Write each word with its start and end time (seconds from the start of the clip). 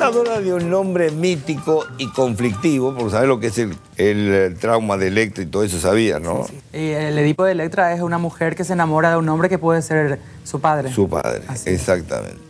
portadora 0.00 0.40
de 0.40 0.54
un 0.54 0.70
nombre 0.70 1.10
mítico 1.10 1.84
y 1.98 2.08
conflictivo, 2.08 2.94
porque 2.94 3.10
sabes 3.10 3.28
lo 3.28 3.38
que 3.38 3.48
es 3.48 3.58
el, 3.58 3.76
el 3.98 4.56
trauma 4.58 4.96
de 4.96 5.08
Electra 5.08 5.44
y 5.44 5.46
todo 5.46 5.62
eso 5.62 5.78
sabía, 5.78 6.18
¿no? 6.18 6.46
Y 6.72 6.88
el 6.88 7.18
Edipo 7.18 7.44
de 7.44 7.52
Electra 7.52 7.92
es 7.92 8.00
una 8.00 8.16
mujer 8.16 8.56
que 8.56 8.64
se 8.64 8.72
enamora 8.72 9.10
de 9.10 9.16
un 9.16 9.28
hombre 9.28 9.48
que 9.50 9.58
puede 9.58 9.82
ser 9.82 10.18
su 10.44 10.60
padre. 10.60 10.90
Su 10.92 11.08
padre, 11.08 11.42
exactamente. 11.66 12.49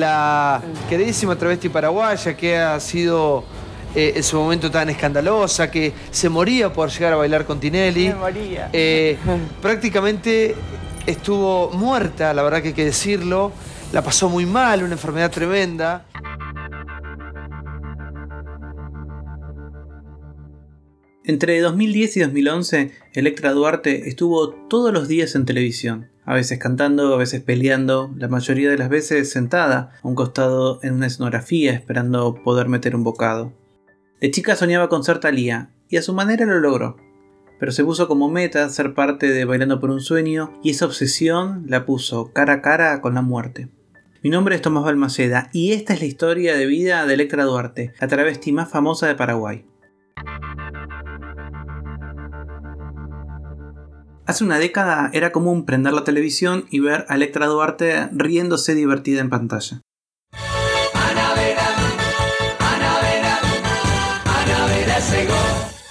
La 0.00 0.62
queridísima 0.88 1.36
travesti 1.36 1.68
paraguaya 1.68 2.34
que 2.34 2.56
ha 2.56 2.80
sido 2.80 3.44
eh, 3.94 4.14
en 4.16 4.22
su 4.22 4.38
momento 4.38 4.70
tan 4.70 4.88
escandalosa, 4.88 5.70
que 5.70 5.92
se 6.10 6.30
moría 6.30 6.72
por 6.72 6.88
llegar 6.88 7.12
a 7.12 7.16
bailar 7.16 7.44
con 7.44 7.60
Tinelli. 7.60 8.08
Me 8.08 8.14
moría. 8.14 8.70
Eh, 8.72 9.18
prácticamente 9.60 10.54
estuvo 11.04 11.68
muerta, 11.72 12.32
la 12.32 12.42
verdad 12.42 12.62
que 12.62 12.68
hay 12.68 12.74
que 12.74 12.86
decirlo. 12.86 13.52
La 13.92 14.02
pasó 14.02 14.30
muy 14.30 14.46
mal, 14.46 14.82
una 14.82 14.92
enfermedad 14.92 15.30
tremenda. 15.30 16.06
Entre 21.22 21.60
2010 21.60 22.16
y 22.16 22.20
2011, 22.20 22.92
Electra 23.12 23.52
Duarte 23.52 24.08
estuvo 24.08 24.48
todos 24.48 24.94
los 24.94 25.08
días 25.08 25.34
en 25.34 25.44
televisión, 25.44 26.09
a 26.24 26.34
veces 26.34 26.58
cantando, 26.58 27.14
a 27.14 27.16
veces 27.16 27.42
peleando, 27.42 28.12
la 28.16 28.28
mayoría 28.28 28.70
de 28.70 28.78
las 28.78 28.88
veces 28.88 29.30
sentada 29.30 29.92
a 30.02 30.08
un 30.08 30.14
costado 30.14 30.78
en 30.82 30.94
una 30.94 31.06
escenografía 31.06 31.72
esperando 31.72 32.34
poder 32.34 32.68
meter 32.68 32.94
un 32.94 33.04
bocado. 33.04 33.52
De 34.20 34.30
chica 34.30 34.54
soñaba 34.56 34.88
con 34.88 35.02
ser 35.02 35.18
Thalía, 35.18 35.70
y 35.88 35.96
a 35.96 36.02
su 36.02 36.12
manera 36.12 36.46
lo 36.46 36.60
logró. 36.60 36.96
Pero 37.58 37.72
se 37.72 37.84
puso 37.84 38.06
como 38.06 38.30
meta 38.30 38.68
ser 38.68 38.94
parte 38.94 39.28
de 39.28 39.44
Bailando 39.44 39.80
por 39.80 39.90
un 39.90 40.00
Sueño, 40.00 40.58
y 40.62 40.70
esa 40.70 40.86
obsesión 40.86 41.64
la 41.66 41.84
puso 41.86 42.32
cara 42.32 42.54
a 42.54 42.62
cara 42.62 43.00
con 43.00 43.14
la 43.14 43.22
muerte. 43.22 43.68
Mi 44.22 44.28
nombre 44.28 44.54
es 44.54 44.62
Tomás 44.62 44.84
Balmaceda, 44.84 45.48
y 45.52 45.72
esta 45.72 45.94
es 45.94 46.00
la 46.00 46.06
historia 46.06 46.54
de 46.54 46.66
vida 46.66 47.06
de 47.06 47.14
Electra 47.14 47.44
Duarte, 47.44 47.92
la 48.00 48.08
travesti 48.08 48.52
más 48.52 48.68
famosa 48.70 49.06
de 49.06 49.14
Paraguay. 49.14 49.64
Hace 54.30 54.44
una 54.44 54.60
década 54.60 55.10
era 55.12 55.32
común 55.32 55.66
prender 55.66 55.92
la 55.92 56.04
televisión 56.04 56.66
y 56.70 56.78
ver 56.78 57.04
a 57.08 57.16
Electra 57.16 57.46
Duarte 57.46 58.08
riéndose 58.12 58.76
divertida 58.76 59.20
en 59.20 59.28
pantalla. 59.28 59.80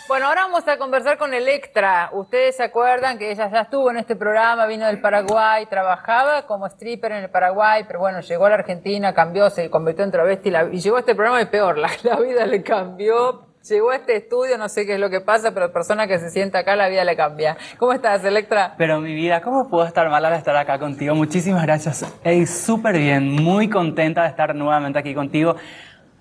Bueno, 0.08 0.28
ahora 0.28 0.44
vamos 0.44 0.66
a 0.70 0.78
conversar 0.78 1.18
con 1.18 1.34
Electra. 1.34 2.12
Ustedes 2.14 2.56
se 2.56 2.64
acuerdan 2.64 3.18
que 3.18 3.30
ella 3.30 3.52
ya 3.52 3.64
estuvo 3.64 3.92
en 3.92 3.98
este 3.98 4.16
programa, 4.16 4.68
vino 4.68 4.88
del 4.88 5.02
Paraguay, 5.02 5.66
trabajaba 5.66 6.48
como 6.48 6.66
stripper 6.68 7.12
en 7.12 7.24
el 7.26 7.30
Paraguay, 7.30 7.84
pero 7.86 8.00
bueno, 8.00 8.22
llegó 8.22 8.46
a 8.46 8.50
la 8.52 8.56
Argentina, 8.56 9.14
cambió, 9.14 9.50
se 9.50 9.70
convirtió 9.70 10.06
en 10.06 10.12
travesti 10.12 10.50
y 10.72 10.80
llegó 10.80 10.96
a 10.96 11.02
este 11.02 11.14
programa 11.14 11.42
y 11.42 11.48
peor, 11.48 11.78
la 12.04 12.16
vida 12.22 12.46
le 12.46 12.64
cambió. 12.64 13.49
Llegó 13.68 13.92
a 13.92 13.96
este 13.98 14.16
estudio, 14.16 14.58
no 14.58 14.70
sé 14.70 14.86
qué 14.86 14.94
es 14.94 15.00
lo 15.00 15.10
que 15.10 15.20
pasa, 15.22 15.54
pero 15.54 15.72
persona 15.72 16.08
que 16.08 16.18
se 16.18 16.30
sienta 16.30 16.60
acá, 16.60 16.76
la 16.76 16.88
vida 16.88 17.04
le 17.04 17.16
cambia. 17.16 17.58
¿Cómo 17.78 17.92
estás, 17.94 18.24
Electra? 18.24 18.74
Pero 18.78 19.02
mi 19.02 19.14
vida, 19.14 19.42
¿cómo 19.42 19.68
puedo 19.70 19.86
estar 19.86 20.10
mal 20.10 20.24
al 20.24 20.34
estar 20.34 20.56
acá 20.56 20.80
contigo? 20.80 21.14
Muchísimas 21.14 21.64
gracias. 21.64 22.06
Ey, 22.24 22.46
súper 22.46 22.98
bien, 22.98 23.30
muy 23.34 23.70
contenta 23.70 24.24
de 24.24 24.30
estar 24.30 24.56
nuevamente 24.56 24.98
aquí 24.98 25.14
contigo. 25.14 25.56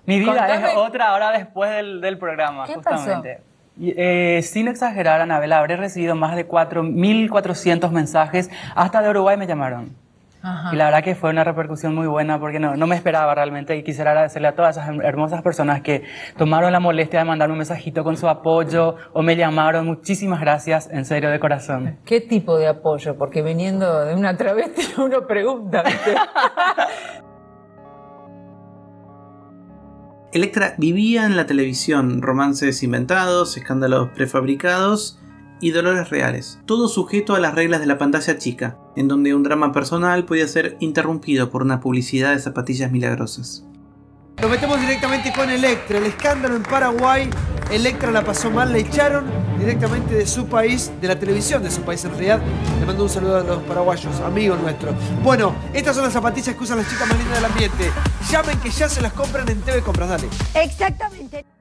Mi 0.05 0.19
vida 0.19 0.33
Contame- 0.33 0.71
es 0.71 0.75
otra 0.75 1.13
hora 1.13 1.31
después 1.31 1.69
del, 1.71 2.01
del 2.01 2.17
programa, 2.17 2.65
¿Qué 2.65 2.75
pasó? 2.75 2.97
justamente. 2.97 3.41
Y, 3.79 3.93
eh, 3.95 4.41
sin 4.43 4.67
exagerar, 4.67 5.21
Anabela, 5.21 5.59
habré 5.59 5.77
recibido 5.77 6.13
más 6.15 6.35
de 6.35 6.45
4.400 6.45 7.89
mensajes. 7.91 8.49
Hasta 8.75 9.01
de 9.01 9.09
Uruguay 9.09 9.37
me 9.37 9.47
llamaron. 9.47 9.95
Ajá. 10.41 10.69
Y 10.73 10.77
la 10.77 10.85
verdad 10.85 11.03
que 11.03 11.15
fue 11.15 11.29
una 11.29 11.43
repercusión 11.43 11.93
muy 11.93 12.07
buena 12.07 12.39
porque 12.39 12.59
no, 12.59 12.75
no 12.75 12.87
me 12.87 12.95
esperaba 12.95 13.35
realmente 13.35 13.75
y 13.75 13.83
quisiera 13.83 14.11
agradecerle 14.11 14.47
a 14.47 14.55
todas 14.55 14.77
esas 14.77 14.89
hermosas 15.03 15.41
personas 15.41 15.81
que 15.81 16.03
tomaron 16.37 16.71
la 16.71 16.79
molestia 16.79 17.19
de 17.19 17.25
mandarme 17.25 17.53
un 17.53 17.59
mensajito 17.59 18.03
con 18.03 18.17
su 18.17 18.27
apoyo 18.27 18.95
o 19.13 19.21
me 19.21 19.35
llamaron. 19.35 19.85
Muchísimas 19.85 20.39
gracias, 20.39 20.89
en 20.91 21.05
serio, 21.05 21.29
de 21.29 21.39
corazón. 21.39 21.97
¿Qué 22.05 22.21
tipo 22.21 22.57
de 22.57 22.67
apoyo? 22.67 23.17
Porque 23.17 23.41
viniendo 23.41 24.05
de 24.05 24.15
una 24.15 24.37
travesti 24.37 24.81
uno 24.97 25.27
pregunta. 25.27 25.83
Electra 30.31 30.75
vivía 30.77 31.25
en 31.25 31.35
la 31.35 31.47
televisión, 31.47 32.21
romances 32.21 32.83
inventados, 32.83 33.57
escándalos 33.57 34.09
prefabricados 34.09 35.19
y 35.61 35.71
dolores 35.71 36.09
reales, 36.09 36.59
todo 36.65 36.87
sujeto 36.87 37.35
a 37.35 37.39
las 37.39 37.55
reglas 37.55 37.79
de 37.79 37.85
la 37.85 37.97
pantalla 37.97 38.37
chica, 38.37 38.77
en 38.95 39.07
donde 39.07 39.33
un 39.33 39.43
drama 39.43 39.71
personal 39.71 40.25
podía 40.25 40.47
ser 40.47 40.77
interrumpido 40.79 41.49
por 41.49 41.61
una 41.61 41.79
publicidad 41.79 42.33
de 42.33 42.39
zapatillas 42.39 42.91
milagrosas. 42.91 43.65
Nos 44.41 44.49
metemos 44.49 44.79
directamente 44.79 45.33
con 45.33 45.49
Electra, 45.49 45.97
el 45.97 46.05
escándalo 46.05 46.55
en 46.55 46.63
Paraguay. 46.63 47.29
Electra 47.71 48.09
la 48.09 48.23
pasó 48.23 48.49
mal, 48.49 48.71
le 48.71 48.79
echaron 48.79 49.25
directamente 49.59 50.15
de 50.15 50.25
su 50.25 50.47
país, 50.47 50.91
de 51.01 51.09
la 51.09 51.19
televisión 51.19 51.61
de 51.61 51.69
su 51.69 51.81
país 51.81 52.05
en 52.05 52.11
realidad. 52.11 52.39
Le 52.79 52.85
mando 52.85 53.03
un 53.03 53.09
saludo 53.09 53.37
a 53.37 53.43
los 53.43 53.61
paraguayos, 53.63 54.17
amigos 54.21 54.57
nuestros. 54.61 54.95
Bueno, 55.23 55.53
estas 55.73 55.93
son 55.93 56.05
las 56.05 56.13
zapatillas 56.13 56.55
que 56.55 56.63
usan 56.63 56.77
las 56.77 56.89
chicas 56.89 57.05
más 57.07 57.17
lindas 57.17 57.35
del 57.35 57.45
ambiente. 57.45 57.91
Llamen 58.31 58.57
que 58.59 58.69
ya 58.69 58.87
se 58.87 59.01
las 59.01 59.11
compran 59.11 59.49
en 59.49 59.59
TV 59.59 59.81
Compras, 59.81 60.07
dale. 60.07 60.29
Exactamente. 60.55 61.58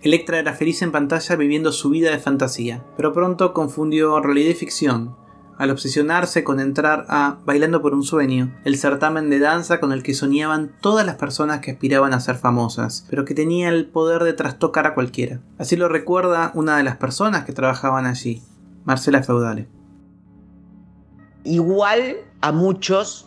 Electra 0.00 0.38
era 0.38 0.54
feliz 0.54 0.80
en 0.82 0.92
pantalla 0.92 1.34
viviendo 1.34 1.72
su 1.72 1.90
vida 1.90 2.12
de 2.12 2.20
fantasía, 2.20 2.84
pero 2.96 3.12
pronto 3.12 3.52
confundió 3.52 4.20
realidad 4.20 4.50
y 4.50 4.54
ficción, 4.54 5.16
al 5.56 5.72
obsesionarse 5.72 6.44
con 6.44 6.60
entrar 6.60 7.04
a 7.08 7.38
Bailando 7.44 7.82
por 7.82 7.94
un 7.94 8.04
Sueño, 8.04 8.54
el 8.64 8.76
certamen 8.76 9.28
de 9.28 9.40
danza 9.40 9.80
con 9.80 9.90
el 9.90 10.04
que 10.04 10.14
soñaban 10.14 10.70
todas 10.80 11.04
las 11.04 11.16
personas 11.16 11.58
que 11.60 11.72
aspiraban 11.72 12.14
a 12.14 12.20
ser 12.20 12.36
famosas, 12.36 13.06
pero 13.10 13.24
que 13.24 13.34
tenía 13.34 13.70
el 13.70 13.86
poder 13.86 14.22
de 14.22 14.34
trastocar 14.34 14.86
a 14.86 14.94
cualquiera. 14.94 15.40
Así 15.58 15.74
lo 15.74 15.88
recuerda 15.88 16.52
una 16.54 16.76
de 16.76 16.84
las 16.84 16.96
personas 16.98 17.44
que 17.44 17.52
trabajaban 17.52 18.06
allí, 18.06 18.40
Marcela 18.84 19.24
Feudale. 19.24 19.68
igual 21.42 22.18
a 22.40 22.52
muchos 22.52 23.26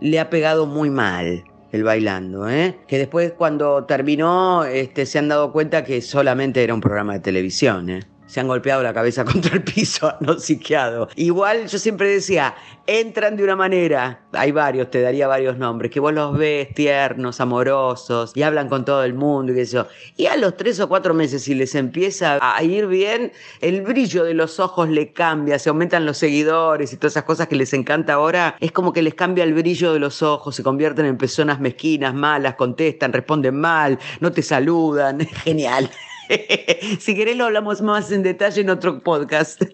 le 0.00 0.20
ha 0.20 0.30
pegado 0.30 0.66
muy 0.66 0.90
mal 0.90 1.42
el 1.74 1.82
bailando, 1.82 2.48
¿eh? 2.48 2.76
Que 2.86 2.98
después 2.98 3.32
cuando 3.32 3.84
terminó 3.84 4.64
este, 4.64 5.06
se 5.06 5.18
han 5.18 5.28
dado 5.28 5.50
cuenta 5.50 5.82
que 5.82 6.00
solamente 6.02 6.62
era 6.62 6.72
un 6.72 6.80
programa 6.80 7.14
de 7.14 7.18
televisión, 7.18 7.90
¿eh? 7.90 8.00
Se 8.34 8.40
han 8.40 8.48
golpeado 8.48 8.82
la 8.82 8.92
cabeza 8.92 9.24
contra 9.32 9.54
el 9.54 9.62
piso, 9.62 10.08
han 10.08 10.28
hociqueado. 10.28 11.08
Igual 11.14 11.68
yo 11.68 11.78
siempre 11.78 12.08
decía, 12.08 12.56
entran 12.84 13.36
de 13.36 13.44
una 13.44 13.54
manera, 13.54 14.24
hay 14.32 14.50
varios, 14.50 14.90
te 14.90 15.02
daría 15.02 15.28
varios 15.28 15.56
nombres, 15.56 15.92
que 15.92 16.00
vos 16.00 16.12
los 16.12 16.36
ves 16.36 16.74
tiernos, 16.74 17.40
amorosos, 17.40 18.32
y 18.34 18.42
hablan 18.42 18.68
con 18.68 18.84
todo 18.84 19.04
el 19.04 19.14
mundo 19.14 19.52
y 19.52 19.54
qué 19.54 19.66
sé 19.66 19.74
yo. 19.74 19.86
Y 20.16 20.26
a 20.26 20.36
los 20.36 20.56
tres 20.56 20.80
o 20.80 20.88
cuatro 20.88 21.14
meses, 21.14 21.44
si 21.44 21.54
les 21.54 21.76
empieza 21.76 22.40
a 22.40 22.60
ir 22.64 22.88
bien, 22.88 23.30
el 23.60 23.82
brillo 23.82 24.24
de 24.24 24.34
los 24.34 24.58
ojos 24.58 24.88
le 24.88 25.12
cambia, 25.12 25.60
se 25.60 25.68
aumentan 25.68 26.04
los 26.04 26.18
seguidores 26.18 26.92
y 26.92 26.96
todas 26.96 27.12
esas 27.12 27.22
cosas 27.22 27.46
que 27.46 27.54
les 27.54 27.72
encanta 27.72 28.14
ahora, 28.14 28.56
es 28.58 28.72
como 28.72 28.92
que 28.92 29.02
les 29.02 29.14
cambia 29.14 29.44
el 29.44 29.54
brillo 29.54 29.92
de 29.92 30.00
los 30.00 30.22
ojos, 30.22 30.56
se 30.56 30.64
convierten 30.64 31.06
en 31.06 31.18
personas 31.18 31.60
mezquinas, 31.60 32.14
malas, 32.14 32.56
contestan, 32.56 33.12
responden 33.12 33.60
mal, 33.60 33.96
no 34.18 34.32
te 34.32 34.42
saludan, 34.42 35.20
genial. 35.44 35.88
si 36.98 37.14
querés 37.14 37.36
lo 37.36 37.44
hablamos 37.44 37.82
más 37.82 38.10
en 38.10 38.22
detalle 38.22 38.60
en 38.60 38.70
otro 38.70 39.02
podcast. 39.02 39.62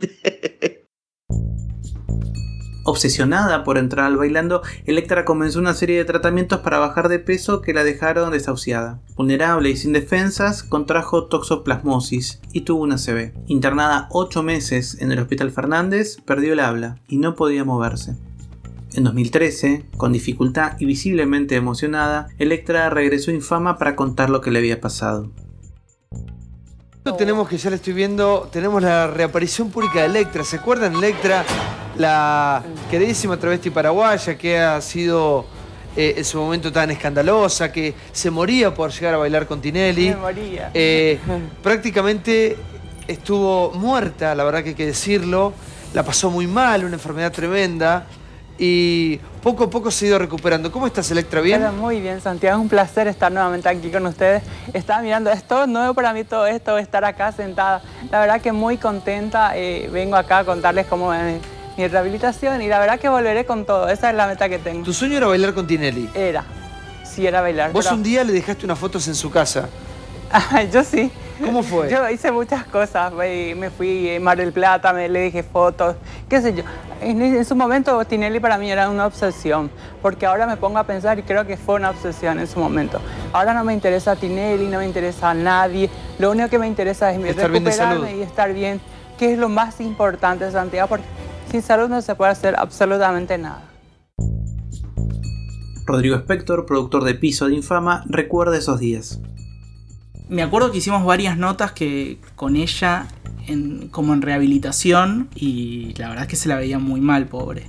Obsesionada 2.85 3.63
por 3.63 3.79
entrar 3.79 4.07
al 4.07 4.17
bailando, 4.17 4.63
Electra 4.85 5.25
comenzó 5.25 5.59
una 5.59 5.75
serie 5.75 5.99
de 5.99 6.05
tratamientos 6.05 6.61
para 6.61 6.79
bajar 6.79 7.09
de 7.09 7.19
peso 7.19 7.61
que 7.61 7.75
la 7.75 7.85
dejaron 7.85 8.33
desahuciada. 8.33 9.01
Vulnerable 9.17 9.71
y 9.71 9.77
sin 9.77 9.93
defensas, 9.93 10.63
contrajo 10.63 11.27
toxoplasmosis 11.27 12.41
y 12.53 12.63
tuvo 12.63 12.83
una 12.83 12.97
CB. 12.97 13.33
Internada 13.47 14.09
8 14.11 14.43
meses 14.43 14.97
en 15.01 15.13
el 15.13 15.19
Hospital 15.19 15.51
Fernández, 15.53 16.21
perdió 16.25 16.55
el 16.55 16.61
habla 16.61 16.97
y 17.07 17.19
no 17.19 17.37
podía 17.37 17.65
moverse. 17.65 18.17
En 18.95 19.05
2013, 19.05 19.87
con 19.97 20.13
dificultad 20.13 20.73
y 20.81 20.85
visiblemente 20.85 21.55
emocionada, 21.55 22.27
Electra 22.39 22.91
regresó 22.91 23.31
infama 23.31 23.79
para 23.79 23.95
contar 23.95 24.31
lo 24.31 24.41
que 24.41 24.51
le 24.51 24.59
había 24.59 24.81
pasado. 24.81 25.31
Tenemos 27.03 27.49
que 27.49 27.57
ya 27.57 27.71
le 27.71 27.77
estoy 27.77 27.95
viendo, 27.95 28.49
tenemos 28.53 28.83
la 28.83 29.07
reaparición 29.07 29.71
pública 29.71 30.01
de 30.01 30.07
Electra. 30.07 30.45
¿Se 30.45 30.57
acuerdan 30.57 30.95
Electra? 30.95 31.45
La 31.97 32.63
queridísima 32.91 33.39
travesti 33.39 33.71
paraguaya 33.71 34.37
que 34.37 34.59
ha 34.59 34.79
sido 34.83 35.47
eh, 35.97 36.15
en 36.19 36.25
su 36.27 36.39
momento 36.39 36.71
tan 36.71 36.91
escandalosa, 36.91 37.73
que 37.73 37.95
se 38.13 38.31
moría 38.31 38.75
por 38.75 38.91
llegar 38.91 39.15
a 39.15 39.17
bailar 39.17 39.47
con 39.47 39.63
Tinelli. 39.63 40.11
Me 40.11 40.17
moría. 40.17 40.71
Eh, 40.75 41.19
prácticamente 41.63 42.59
estuvo 43.09 43.71
muerta, 43.73 44.35
la 44.35 44.45
verdad 44.45 44.63
que 44.63 44.71
hay 44.71 44.75
que 44.75 44.87
decirlo. 44.87 45.55
La 45.95 46.05
pasó 46.05 46.31
muy 46.31 46.47
mal, 46.47 46.85
una 46.85 46.95
enfermedad 46.95 47.33
tremenda. 47.33 48.07
Y 48.63 49.17
poco 49.43 49.65
a 49.65 49.71
poco 49.71 49.91
se 49.91 50.05
ha 50.05 50.09
ido 50.09 50.19
recuperando. 50.19 50.71
¿Cómo 50.71 50.87
estás, 50.87 51.11
Electra? 51.11 51.41
¿Bien? 51.41 51.63
Hola, 51.63 51.73
muy 51.73 51.99
bien, 52.03 52.21
Santiago. 52.21 52.59
Es 52.59 52.63
un 52.63 52.69
placer 52.69 53.09
estar 53.09 53.33
nuevamente 53.33 53.71
aquí 53.71 53.91
con 53.91 54.05
ustedes. 54.07 54.43
Estaba 54.75 55.01
mirando, 55.01 55.31
es 55.31 55.43
todo 55.45 55.67
nuevo 55.67 55.95
para 55.95 56.13
mí 56.13 56.25
todo 56.25 56.47
esto, 56.47 56.77
estar 56.77 57.03
acá 57.07 57.33
sentada. 57.33 57.81
La 58.11 58.21
verdad 58.21 58.39
que 58.43 58.53
muy 58.53 58.77
contenta. 58.77 59.53
eh, 59.57 59.89
vengo 59.91 60.15
acá 60.17 60.41
a 60.41 60.45
contarles 60.45 60.87
cómo 60.87 61.15
es 61.15 61.41
mi 61.79 61.89
rehabilitación 61.89 62.61
y 62.61 62.69
la 62.69 62.79
verdad 62.79 63.01
que 63.01 63.09
volveré 63.09 63.47
con 63.47 63.65
todo. 63.65 63.89
Esa 63.89 64.11
es 64.11 64.15
la 64.17 64.27
meta 64.27 64.47
que 64.51 64.59
tengo. 64.59 64.85
Tu 64.85 64.93
sueño 64.93 65.17
era 65.17 65.27
bailar 65.29 65.55
con 65.55 65.67
Tinelli. 65.67 66.11
Era, 66.15 66.45
sí 67.03 67.27
era 67.27 67.41
bailar. 67.41 67.73
Vos 67.73 67.87
pero- 67.87 67.97
un 67.97 68.03
día 68.03 68.23
le 68.25 68.35
dejaste 68.35 68.67
unas 68.67 68.79
fotos 68.79 69.09
en 69.09 69.15
su 69.15 69.31
casa. 69.31 69.71
Yo 70.71 70.85
sí. 70.85 71.11
¿Cómo 71.45 71.63
fue? 71.63 71.91
Yo 71.91 72.09
hice 72.09 72.31
muchas 72.33 72.65
cosas. 72.65 73.13
Me 73.13 73.71
fui 73.71 74.15
a 74.15 74.21
Mar 74.21 74.37
del 74.37 74.53
Plata, 74.53 74.93
me 74.93 75.09
le 75.09 75.23
dije 75.23 75.43
fotos, 75.43 75.97
qué 76.29 76.41
sé 76.41 76.55
yo. 76.55 76.63
En, 77.01 77.21
en 77.23 77.45
su 77.45 77.57
momento 77.57 78.05
Tinelli 78.05 78.41
para 78.41 78.59
mí 78.59 78.71
era 78.71 78.91
una 78.91 79.07
obsesión, 79.07 79.71
porque 80.03 80.27
ahora 80.27 80.47
me 80.47 80.57
pongo 80.57 80.79
a 80.79 80.85
pensar 80.85 81.19
y 81.19 81.23
creo 81.23 81.47
que 81.47 81.57
fue 81.57 81.77
una 81.77 81.91
obsesión 81.91 82.39
en 82.39 82.47
su 82.47 82.61
momento. 82.61 83.01
Ahora 83.33 83.55
no 83.55 83.65
me 83.65 83.73
interesa 83.73 84.17
Tinelli, 84.17 84.67
no 84.67 84.79
me 84.79 84.87
interesa 84.87 85.31
a 85.31 85.35
nadie. 85.35 85.89
Lo 86.19 86.31
único 86.31 86.49
que 86.49 86.59
me 86.59 86.67
interesa 86.67 87.11
es 87.11 87.19
Estar 87.25 87.51
bien 87.51 87.65
de 87.65 87.71
recuperarme 87.71 88.17
y 88.17 88.23
estar 88.23 88.53
bien, 88.53 88.81
que 89.19 89.33
es 89.33 89.39
lo 89.39 89.49
más 89.49 89.81
importante, 89.81 90.51
Santiago, 90.51 90.89
porque 90.89 91.05
sin 91.51 91.63
salud 91.63 91.89
no 91.89 92.03
se 92.03 92.15
puede 92.15 92.33
hacer 92.33 92.55
absolutamente 92.59 93.39
nada. 93.39 93.63
Rodrigo 95.87 96.15
Spector, 96.17 96.67
productor 96.67 97.03
de 97.03 97.15
Piso 97.15 97.49
de 97.49 97.55
Infama, 97.55 98.05
recuerda 98.07 98.57
esos 98.57 98.79
días. 98.79 99.21
Me 100.31 100.43
acuerdo 100.43 100.71
que 100.71 100.79
hicimos 100.79 101.05
varias 101.05 101.37
notas 101.37 101.73
que 101.73 102.19
con 102.37 102.57
ella 102.57 103.07
en- 103.47 103.89
como 103.89 104.15
en 104.15 104.23
rehabilitación 104.23 105.29
y 105.35 105.93
la 105.99 106.09
verdad 106.09 106.25
es 106.25 106.29
que 106.31 106.37
se 106.37 106.49
la 106.49 106.57
veía 106.57 106.79
muy 106.79 107.01
mal, 107.01 107.27
pobre. 107.27 107.67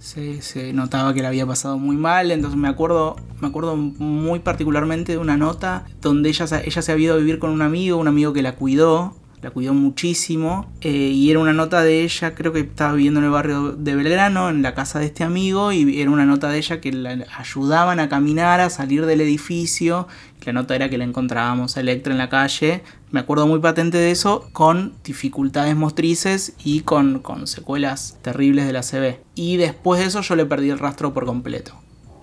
Se, 0.00 0.42
se 0.42 0.72
notaba 0.74 1.14
que 1.14 1.22
la 1.22 1.28
había 1.28 1.46
pasado 1.46 1.78
muy 1.78 1.96
mal, 1.96 2.30
entonces 2.30 2.58
me 2.58 2.68
acuerdo, 2.68 3.16
me 3.40 3.46
acuerdo 3.48 3.76
muy 3.76 4.40
particularmente 4.40 5.12
de 5.12 5.18
una 5.18 5.36
nota 5.38 5.84
donde 6.02 6.28
ella, 6.28 6.44
ella 6.62 6.82
se 6.82 6.92
había 6.92 7.06
ido 7.06 7.14
a 7.14 7.18
vivir 7.18 7.38
con 7.38 7.50
un 7.50 7.62
amigo, 7.62 7.96
un 7.96 8.08
amigo 8.08 8.34
que 8.34 8.42
la 8.42 8.52
cuidó, 8.56 9.16
la 9.40 9.50
cuidó 9.50 9.72
muchísimo, 9.72 10.70
eh, 10.82 10.90
y 10.90 11.30
era 11.30 11.38
una 11.38 11.52
nota 11.54 11.82
de 11.82 12.02
ella, 12.02 12.34
creo 12.34 12.52
que 12.52 12.60
estaba 12.60 12.92
viviendo 12.94 13.20
en 13.20 13.26
el 13.26 13.30
barrio 13.32 13.72
de 13.72 13.94
Belgrano, 13.94 14.50
en 14.50 14.60
la 14.62 14.74
casa 14.74 14.98
de 14.98 15.06
este 15.06 15.22
amigo, 15.24 15.70
y 15.72 16.00
era 16.00 16.10
una 16.10 16.26
nota 16.26 16.48
de 16.50 16.58
ella 16.58 16.80
que 16.82 16.92
la 16.92 17.24
ayudaban 17.38 17.98
a 18.00 18.08
caminar, 18.10 18.60
a 18.60 18.68
salir 18.70 19.06
del 19.06 19.20
edificio, 19.22 20.06
la 20.44 20.52
nota 20.52 20.74
era 20.74 20.88
que 20.88 20.98
la 20.98 21.04
encontrábamos 21.04 21.76
a 21.76 21.80
Electra 21.80 22.12
en 22.12 22.18
la 22.18 22.28
calle, 22.28 22.82
me 23.10 23.20
acuerdo 23.20 23.46
muy 23.46 23.60
patente 23.60 23.98
de 23.98 24.10
eso, 24.10 24.48
con 24.52 24.94
dificultades 25.04 25.76
motrices 25.76 26.54
y 26.62 26.80
con, 26.80 27.20
con 27.20 27.46
secuelas 27.46 28.18
terribles 28.22 28.66
de 28.66 28.72
la 28.72 28.82
CB. 28.82 29.20
Y 29.34 29.56
después 29.56 30.00
de 30.00 30.06
eso 30.06 30.20
yo 30.20 30.36
le 30.36 30.46
perdí 30.46 30.70
el 30.70 30.78
rastro 30.78 31.12
por 31.12 31.26
completo. 31.26 31.74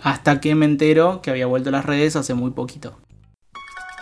Hasta 0.01 0.39
que 0.39 0.55
me 0.55 0.65
entero 0.65 1.21
que 1.21 1.29
había 1.29 1.45
vuelto 1.45 1.69
a 1.69 1.73
las 1.73 1.85
redes 1.85 2.15
hace 2.15 2.33
muy 2.33 2.51
poquito. 2.51 2.97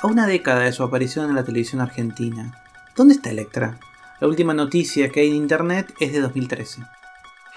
A 0.01 0.07
una 0.07 0.27
década 0.27 0.61
de 0.61 0.71
su 0.71 0.83
aparición 0.83 1.29
en 1.29 1.35
la 1.35 1.43
televisión 1.43 1.81
argentina, 1.81 2.57
¿dónde 2.95 3.15
está 3.15 3.29
Electra? 3.31 3.79
La 4.21 4.27
última 4.27 4.53
noticia 4.53 5.09
que 5.09 5.21
hay 5.21 5.29
en 5.29 5.35
internet 5.35 5.93
es 5.99 6.13
de 6.13 6.21
2013. 6.21 6.83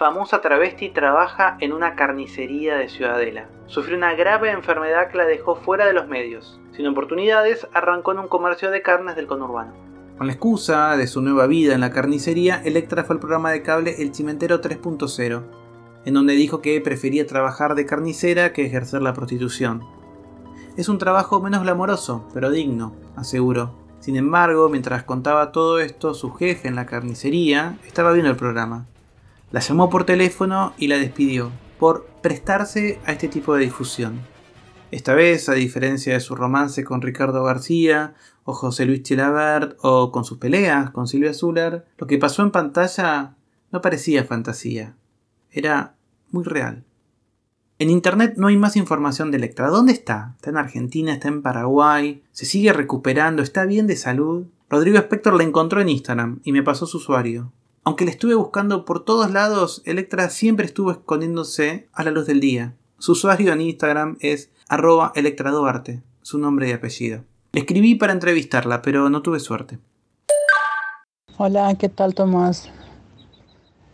Famosa 0.03 0.41
travesti 0.41 0.89
trabaja 0.89 1.57
en 1.61 1.73
una 1.73 1.95
carnicería 1.95 2.75
de 2.75 2.89
Ciudadela. 2.89 3.47
Sufrió 3.69 3.97
una 3.97 4.15
grave 4.15 4.51
enfermedad 4.51 5.09
que 5.09 5.17
la 5.17 5.27
dejó 5.27 5.55
fuera 5.55 5.87
de 5.87 5.93
los 5.93 6.09
medios. 6.09 6.61
Sin 6.73 6.89
oportunidades, 6.89 7.69
arrancó 7.73 8.11
en 8.11 8.19
un 8.19 8.27
comercio 8.27 8.73
de 8.73 8.83
carnes 8.83 9.15
del 9.15 9.29
conurbano. 9.29 9.73
Con 10.19 10.27
la 10.27 10.33
excusa 10.33 10.97
de 10.97 11.07
su 11.07 11.23
nueva 11.23 11.47
vida 11.47 11.75
en 11.75 11.81
la 11.81 11.93
carnicería, 11.93 12.61
Electra 12.65 13.05
fue 13.05 13.15
al 13.15 13.21
programa 13.21 13.53
de 13.53 13.63
cable 13.63 13.95
El 14.03 14.13
Cimentero 14.13 14.61
3.0, 14.61 15.43
en 16.05 16.15
donde 16.15 16.33
dijo 16.33 16.61
que 16.61 16.81
prefería 16.81 17.25
trabajar 17.25 17.77
de 17.77 17.87
carnicera 17.87 18.53
que 18.53 18.67
ejercer 18.67 19.03
la 19.03 19.15
prostitución. 19.15 19.85
Es 20.77 20.89
un 20.89 20.99
trabajo 20.99 21.41
menos 21.41 21.63
glamoroso, 21.63 22.27
pero 22.35 22.51
digno, 22.51 22.97
aseguró. 23.15 23.79
Sin 24.01 24.17
embargo, 24.17 24.69
mientras 24.69 25.05
contaba 25.05 25.53
todo 25.53 25.79
esto, 25.79 26.13
su 26.13 26.33
jefe 26.33 26.67
en 26.67 26.75
la 26.75 26.87
carnicería 26.87 27.79
estaba 27.87 28.11
viendo 28.11 28.33
el 28.33 28.37
programa. 28.37 28.89
La 29.53 29.61
llamó 29.61 29.91
por 29.91 30.05
teléfono 30.05 30.73
y 30.79 30.87
la 30.87 30.97
despidió 30.97 31.53
por 31.79 32.07
prestarse 32.23 32.99
a 33.05 33.13
este 33.13 33.29
tipo 33.29 33.55
de 33.55 33.65
difusión. 33.65 34.21
Esta 34.91 35.13
vez, 35.13 35.51
a 35.51 35.53
diferencia 35.53 36.15
de 36.15 36.21
su 36.21 36.35
romance 36.35 36.85
con 36.85 37.03
Ricardo 37.03 37.45
García, 37.45 38.15
o 38.45 38.55
José 38.55 38.87
Luis 38.87 39.03
Chilabert, 39.03 39.77
o 39.83 40.11
con 40.11 40.25
sus 40.25 40.39
peleas 40.39 40.91
con 40.91 41.07
Silvia 41.07 41.35
Zuller, 41.35 41.85
lo 41.99 42.07
que 42.07 42.17
pasó 42.17 42.43
en 42.43 42.51
pantalla 42.51 43.35
no 43.71 43.83
parecía 43.83 44.25
fantasía. 44.25 44.97
Era 45.51 45.97
muy 46.31 46.45
real. 46.45 46.85
En 47.79 47.91
internet 47.91 48.35
no 48.39 48.47
hay 48.47 48.57
más 48.57 48.77
información 48.77 49.31
de 49.31 49.37
Electra. 49.37 49.69
¿Dónde 49.69 49.93
está? 49.93 50.33
¿Está 50.37 50.49
en 50.49 50.57
Argentina? 50.57 51.13
¿Está 51.13 51.29
en 51.29 51.43
Paraguay? 51.43 52.23
¿Se 52.33 52.47
sigue 52.47 52.73
recuperando? 52.73 53.43
¿Está 53.43 53.67
bien 53.67 53.87
de 53.87 53.97
salud? 53.97 54.47
Rodrigo 54.71 54.97
Spector 54.97 55.35
la 55.35 55.45
encontró 55.45 55.83
en 55.83 55.91
Instagram 55.91 56.41
y 56.43 56.53
me 56.53 56.63
pasó 56.63 56.87
su 56.87 56.97
usuario. 56.97 57.53
Aunque 57.85 58.05
la 58.05 58.13
estuve 58.13 58.37
buscando 58.37 58.85
por 58.85 59.05
todos 59.05 59.33
lados, 59.33 59.83
Electra 59.85 60.31
siempre 60.31 60.67
estuvo 60.67 60.93
escondiéndose 60.93 61.89
a 61.93 62.05
la 62.05 62.13
luz 62.13 62.27
del 62.27 62.39
día. 62.39 62.77
Su 62.99 63.13
usuario 63.13 63.53
en 63.53 63.61
Instagram 63.61 64.19
es 64.21 64.53
arroba 64.69 65.11
Electra 65.17 65.51
Duarte, 65.51 66.01
su 66.23 66.39
nombre 66.39 66.69
y 66.69 66.73
apellido. 66.73 67.25
Escribí 67.53 67.97
para 67.97 68.13
entrevistarla, 68.13 68.83
pero 68.83 69.11
no 69.11 69.23
tuve 69.23 69.41
suerte. 69.41 69.81
Hola, 71.39 71.75
¿qué 71.75 71.89
tal 71.89 72.15
Tomás? 72.15 72.71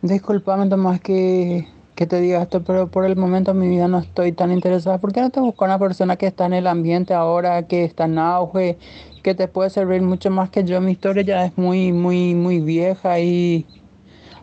Disculpame 0.02 0.68
Tomás 0.68 1.00
que, 1.00 1.66
que 1.98 2.06
te 2.06 2.20
diga 2.20 2.42
esto, 2.42 2.62
pero 2.62 2.86
por 2.86 3.04
el 3.04 3.16
momento 3.16 3.50
en 3.50 3.58
mi 3.58 3.66
vida 3.66 3.88
no 3.88 3.98
estoy 3.98 4.30
tan 4.30 4.52
interesada. 4.52 4.98
¿Por 4.98 5.12
qué 5.12 5.20
no 5.20 5.30
te 5.30 5.40
busco 5.40 5.64
una 5.64 5.80
persona 5.80 6.14
que 6.14 6.28
está 6.28 6.46
en 6.46 6.52
el 6.52 6.68
ambiente 6.68 7.12
ahora, 7.12 7.64
que 7.64 7.82
está 7.82 8.04
en 8.04 8.20
auge, 8.20 8.78
que 9.24 9.34
te 9.34 9.48
puede 9.48 9.68
servir 9.68 10.00
mucho 10.02 10.30
más 10.30 10.48
que 10.48 10.62
yo? 10.62 10.80
Mi 10.80 10.92
historia 10.92 11.24
ya 11.24 11.44
es 11.46 11.58
muy, 11.58 11.92
muy, 11.92 12.36
muy 12.36 12.60
vieja 12.60 13.18
y 13.18 13.66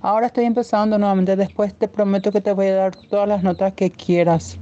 ahora 0.02 0.28
estoy 0.28 0.44
empezando 0.44 0.98
nuevamente. 0.98 1.38
Después 1.38 1.74
te 1.74 1.88
prometo 1.88 2.30
que 2.34 2.42
te 2.42 2.52
voy 2.52 2.68
a 2.68 2.76
dar 2.76 2.96
todas 3.10 3.30
las 3.30 3.42
notas 3.42 3.72
que 3.72 3.90
quieras. 3.90 4.60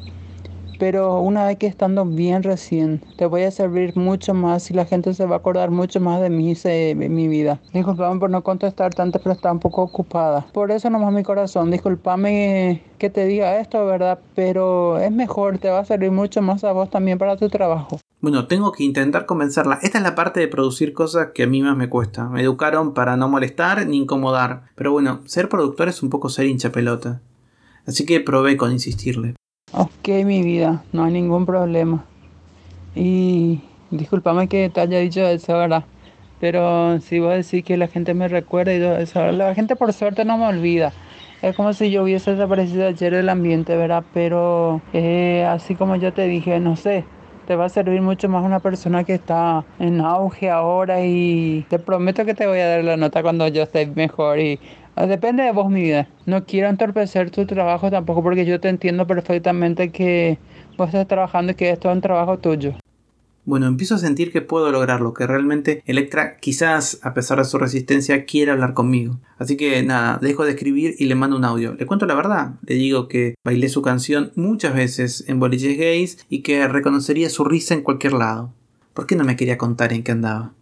Pero 0.80 1.20
una 1.22 1.46
vez 1.46 1.58
que 1.58 1.68
estando 1.68 2.06
bien 2.06 2.44
recién, 2.44 3.02
te 3.18 3.26
voy 3.26 3.44
a 3.44 3.52
servir 3.52 3.96
mucho 3.96 4.34
más 4.34 4.70
y 4.70 4.74
la 4.74 4.86
gente 4.86 5.14
se 5.14 5.26
va 5.26 5.36
a 5.36 5.40
acordar 5.40 5.72
mucho 5.72 6.00
más 6.00 6.22
de 6.22 6.30
mí, 6.30 6.54
de 6.54 6.96
mi 6.96 7.28
vida. 7.28 7.60
Disculpame 7.74 8.20
por 8.20 8.30
no 8.30 8.44
contestar 8.44 8.94
tanto, 8.94 9.20
pero 9.20 9.34
está 9.34 9.52
un 9.52 9.60
poco 9.60 9.82
ocupada. 9.82 10.46
Por 10.54 10.72
eso 10.72 10.90
nomás 10.90 11.14
mi 11.14 11.24
corazón, 11.24 11.72
disculpame 11.72 12.82
que 12.98 13.10
te 13.10 13.26
diga 13.26 13.60
esto, 13.60 13.86
¿verdad? 13.86 14.20
Pero 14.36 14.98
es 15.00 15.12
mejor, 15.12 15.58
te 15.58 15.70
va 15.70 15.80
a 15.80 15.86
servir 15.86 16.12
mucho 16.12 16.42
más 16.42 16.64
a 16.64 16.72
vos 16.72 16.90
también 16.90 17.18
para 17.18 17.38
tu 17.38 17.50
trabajo. 17.50 18.00
Bueno, 18.22 18.48
tengo 18.48 18.72
que 18.72 18.86
intentar 18.86 19.26
convencerla. 19.26 19.80
Esta 19.82 19.98
es 19.98 20.04
la 20.04 20.16
parte 20.16 20.40
de 20.40 20.48
producir 20.48 20.94
cosas 20.94 21.32
que 21.34 21.44
a 21.44 21.48
mí 21.48 21.62
más 21.62 21.76
me 21.76 21.90
cuesta. 21.90 22.30
Me 22.30 22.42
educaron 22.42 22.94
para 22.94 23.18
no 23.18 23.28
molestar 23.28 23.86
ni 23.86 23.98
incomodar. 23.98 24.64
Pero 24.76 24.94
bueno, 24.94 25.20
ser 25.26 25.50
productor 25.50 25.90
es 25.90 26.02
un 26.02 26.10
poco 26.10 26.30
ser 26.30 26.46
hincha 26.46 26.72
pelota. 26.72 27.20
Así 27.86 28.06
que 28.06 28.22
probé 28.22 28.56
con 28.56 28.72
insistirle. 28.72 29.36
Ok, 29.76 30.08
mi 30.26 30.44
vida, 30.44 30.86
no 30.92 31.04
hay 31.06 31.12
ningún 31.14 31.46
problema. 31.46 32.06
Y 32.96 33.62
discúlpame 33.92 34.48
que 34.50 34.70
te 34.70 34.82
haya 34.82 35.00
dicho 35.00 35.22
eso, 35.28 35.54
¿verdad? 35.58 35.86
Pero 36.40 37.00
si 37.02 37.20
vos 37.20 37.34
decís 37.36 37.64
que 37.66 37.78
la 37.78 37.88
gente 37.88 38.14
me 38.14 38.28
recuerda 38.28 38.74
y 38.76 38.80
todo 38.80 38.98
eso, 38.98 39.32
la 39.32 39.56
gente 39.56 39.76
por 39.76 39.94
suerte 39.94 40.26
no 40.26 40.38
me 40.38 40.48
olvida. 40.48 40.96
Es 41.42 41.56
como 41.56 41.74
si 41.74 41.92
yo 41.92 42.04
hubiese 42.04 42.32
desaparecido 42.32 42.88
ayer 42.88 43.14
del 43.16 43.30
ambiente, 43.30 43.76
¿verdad? 43.78 44.06
Pero 44.14 44.86
eh, 44.94 45.46
así 45.50 45.76
como 45.76 45.96
yo 45.98 46.14
te 46.14 46.28
dije, 46.28 46.60
no 46.60 46.76
sé, 46.76 47.10
te 47.46 47.56
va 47.56 47.66
a 47.66 47.70
servir 47.70 48.02
mucho 48.02 48.30
más 48.30 48.44
una 48.46 48.62
persona 48.62 49.04
que 49.06 49.16
está 49.16 49.68
en 49.80 50.02
auge 50.02 50.50
ahora 50.52 51.06
y 51.06 51.66
te 51.70 51.80
prometo 51.80 52.26
que 52.26 52.36
te 52.36 52.48
voy 52.48 52.60
a 52.60 52.68
dar 52.70 52.84
la 52.84 52.98
nota 52.98 53.22
cuando 53.24 53.48
yo 53.50 53.64
esté 53.64 53.88
mejor 53.88 54.40
y 54.40 54.62
depende 54.96 55.44
de 55.44 55.52
vos 55.52 55.70
mi 55.70 55.82
vida. 55.82 56.08
No 56.26 56.46
quiero 56.46 56.70
entorpecer 56.70 57.32
tu 57.32 57.46
trabajo 57.46 57.90
tampoco 57.90 58.24
porque 58.24 58.46
yo 58.46 58.60
te 58.60 58.70
entiendo 58.70 59.08
perfectamente 59.08 59.92
que 59.92 60.38
vos 60.78 60.88
estás 60.88 61.08
trabajando 61.08 61.52
y 61.52 61.56
que 61.56 61.72
esto 61.72 61.90
es 61.90 61.96
un 61.96 62.02
trabajo 62.02 62.38
tuyo. 62.40 62.76
Bueno, 63.46 63.68
empiezo 63.68 63.96
a 63.96 63.98
sentir 63.98 64.32
que 64.32 64.42
puedo 64.42 64.72
lograrlo, 64.72 65.14
que 65.14 65.28
realmente 65.28 65.84
Electra 65.86 66.38
quizás, 66.38 67.00
a 67.04 67.14
pesar 67.14 67.40
de 67.40 67.44
su 67.44 67.58
resistencia, 67.58 68.24
quiera 68.24 68.54
hablar 68.54 68.74
conmigo. 68.74 69.20
Así 69.38 69.58
que 69.58 69.84
nada, 69.84 70.18
dejo 70.22 70.46
de 70.46 70.52
escribir 70.52 70.96
y 70.98 71.06
le 71.06 71.16
mando 71.16 71.36
un 71.36 71.44
audio. 71.44 71.74
Le 71.74 71.86
cuento 71.86 72.06
la 72.06 72.16
verdad, 72.16 72.54
le 72.66 72.76
digo 72.76 73.10
que 73.10 73.36
bailé 73.44 73.68
su 73.68 73.82
canción 73.82 74.32
muchas 74.36 74.74
veces 74.74 75.26
en 75.28 75.42
boliches 75.42 75.78
gays 75.78 76.26
y 76.30 76.42
que 76.42 76.66
reconocería 76.70 77.30
su 77.30 77.44
risa 77.44 77.74
en 77.74 77.82
cualquier 77.82 78.14
lado. 78.14 78.54
¿Por 78.94 79.08
qué 79.08 79.18
no 79.18 79.26
me 79.26 79.36
quería 79.36 79.58
contar 79.58 79.92
en 79.92 80.04
qué 80.04 80.14
andaba? 80.14 80.54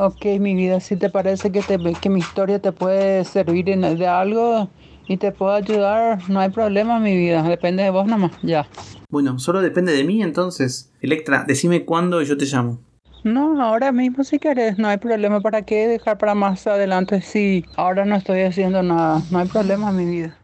Ok, 0.00 0.24
mi 0.38 0.54
vida, 0.54 0.78
si 0.78 0.94
te 0.94 1.10
parece 1.10 1.50
que, 1.50 1.60
te, 1.60 1.76
que 2.00 2.08
mi 2.08 2.20
historia 2.20 2.60
te 2.60 2.70
puede 2.70 3.24
servir 3.24 3.68
en- 3.68 3.98
de 3.98 4.06
algo 4.06 4.68
y 5.08 5.16
te 5.16 5.32
puedo 5.32 5.52
ayudar, 5.52 6.20
no 6.30 6.38
hay 6.38 6.50
problema, 6.50 7.00
mi 7.00 7.16
vida. 7.16 7.42
Depende 7.42 7.82
de 7.82 7.90
vos 7.90 8.06
nomás, 8.06 8.30
ya. 8.44 8.68
Bueno, 9.10 9.40
solo 9.40 9.60
depende 9.60 9.92
de 9.92 10.04
mí 10.04 10.22
entonces. 10.22 10.92
Electra, 11.00 11.42
decime 11.48 11.84
cuándo 11.84 12.22
y 12.22 12.26
yo 12.26 12.36
te 12.38 12.44
llamo. 12.44 12.78
No, 13.24 13.60
ahora 13.60 13.90
mismo 13.90 14.22
si 14.22 14.38
querés, 14.38 14.78
no 14.78 14.86
hay 14.86 14.98
problema. 14.98 15.40
¿Para 15.40 15.62
qué 15.62 15.88
dejar 15.88 16.16
para 16.16 16.36
más 16.36 16.64
adelante 16.68 17.20
si 17.20 17.64
ahora 17.76 18.04
no 18.04 18.14
estoy 18.14 18.42
haciendo 18.42 18.84
nada? 18.84 19.20
No 19.32 19.40
hay 19.40 19.48
problema, 19.48 19.90
mi 19.90 20.04
vida. 20.04 20.37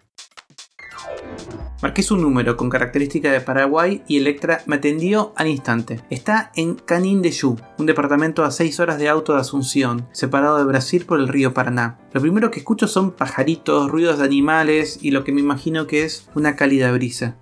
Marqué 1.84 2.02
su 2.02 2.16
número 2.16 2.56
con 2.56 2.70
característica 2.70 3.30
de 3.30 3.42
Paraguay 3.42 4.02
y 4.08 4.16
Electra 4.16 4.62
me 4.64 4.76
atendió 4.76 5.34
al 5.36 5.48
instante. 5.48 6.00
Está 6.08 6.50
en 6.56 6.76
Canin 6.76 7.20
de 7.20 7.30
Yu, 7.30 7.58
un 7.76 7.84
departamento 7.84 8.42
a 8.42 8.50
6 8.50 8.80
horas 8.80 8.98
de 8.98 9.10
auto 9.10 9.34
de 9.34 9.40
Asunción, 9.40 10.08
separado 10.10 10.56
de 10.56 10.64
Brasil 10.64 11.04
por 11.04 11.20
el 11.20 11.28
río 11.28 11.52
Paraná. 11.52 11.98
Lo 12.14 12.22
primero 12.22 12.50
que 12.50 12.60
escucho 12.60 12.88
son 12.88 13.10
pajaritos, 13.10 13.90
ruidos 13.90 14.16
de 14.18 14.24
animales 14.24 14.98
y 15.02 15.10
lo 15.10 15.24
que 15.24 15.32
me 15.32 15.42
imagino 15.42 15.86
que 15.86 16.04
es 16.04 16.26
una 16.34 16.56
cálida 16.56 16.90
brisa. 16.90 17.36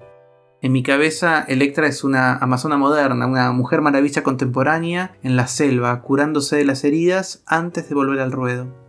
En 0.60 0.72
mi 0.72 0.82
cabeza, 0.82 1.44
Electra 1.46 1.86
es 1.86 2.02
una 2.02 2.34
amazona 2.34 2.76
moderna, 2.76 3.28
una 3.28 3.52
mujer 3.52 3.80
maravilla 3.80 4.24
contemporánea 4.24 5.12
en 5.22 5.36
la 5.36 5.46
selva, 5.46 6.02
curándose 6.02 6.56
de 6.56 6.64
las 6.64 6.82
heridas 6.82 7.44
antes 7.46 7.88
de 7.88 7.94
volver 7.94 8.18
al 8.18 8.32
ruedo. 8.32 8.81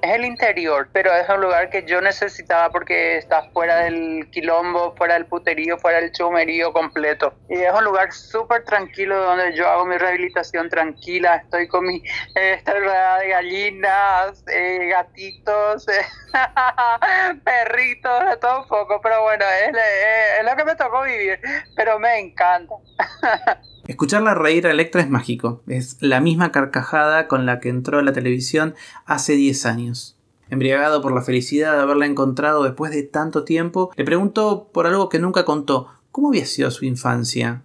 Es 0.00 0.12
el 0.12 0.24
interior, 0.24 0.88
pero 0.92 1.12
es 1.12 1.28
un 1.28 1.40
lugar 1.40 1.70
que 1.70 1.84
yo 1.84 2.00
necesitaba 2.00 2.70
porque 2.70 3.16
está 3.18 3.50
fuera 3.50 3.78
del 3.78 4.28
quilombo, 4.30 4.94
fuera 4.96 5.14
del 5.14 5.26
puterío, 5.26 5.76
fuera 5.78 6.00
del 6.00 6.12
chumerío 6.12 6.72
completo. 6.72 7.34
Y 7.48 7.54
es 7.54 7.72
un 7.72 7.84
lugar 7.84 8.12
súper 8.12 8.64
tranquilo 8.64 9.20
donde 9.20 9.54
yo 9.56 9.68
hago 9.68 9.84
mi 9.84 9.96
rehabilitación 9.96 10.68
tranquila. 10.68 11.36
Estoy 11.36 11.66
con 11.66 11.84
mi, 11.84 11.96
eh, 12.36 12.54
estoy 12.58 12.80
de 12.80 13.28
gallinas, 13.28 14.44
eh, 14.46 14.86
gatitos, 14.88 15.86
perritos, 17.44 18.24
de 18.30 18.36
todo 18.36 18.62
un 18.62 18.68
poco. 18.68 19.00
Pero 19.00 19.22
bueno, 19.22 19.44
es 19.44 20.44
lo 20.44 20.56
que 20.56 20.64
me 20.64 20.76
tocó 20.76 21.02
vivir, 21.02 21.40
pero 21.74 21.98
me 21.98 22.20
encanta. 22.20 22.74
Escucharla 23.88 24.34
reír 24.34 24.66
a 24.66 24.70
Electra 24.70 25.00
es 25.00 25.08
mágico. 25.08 25.62
Es 25.66 25.96
la 26.00 26.20
misma 26.20 26.52
carcajada 26.52 27.26
con 27.26 27.46
la 27.46 27.58
que 27.58 27.70
entró 27.70 27.98
a 27.98 28.02
la 28.02 28.12
televisión 28.12 28.74
hace 29.06 29.32
10 29.32 29.64
años. 29.64 30.18
Embriagado 30.50 31.00
por 31.00 31.14
la 31.14 31.22
felicidad 31.22 31.72
de 31.72 31.80
haberla 31.80 32.04
encontrado 32.04 32.64
después 32.64 32.92
de 32.92 33.02
tanto 33.02 33.44
tiempo, 33.44 33.90
le 33.96 34.04
pregunto 34.04 34.68
por 34.74 34.86
algo 34.86 35.08
que 35.08 35.18
nunca 35.18 35.46
contó. 35.46 35.88
¿Cómo 36.12 36.28
había 36.28 36.44
sido 36.44 36.70
su 36.70 36.84
infancia? 36.84 37.62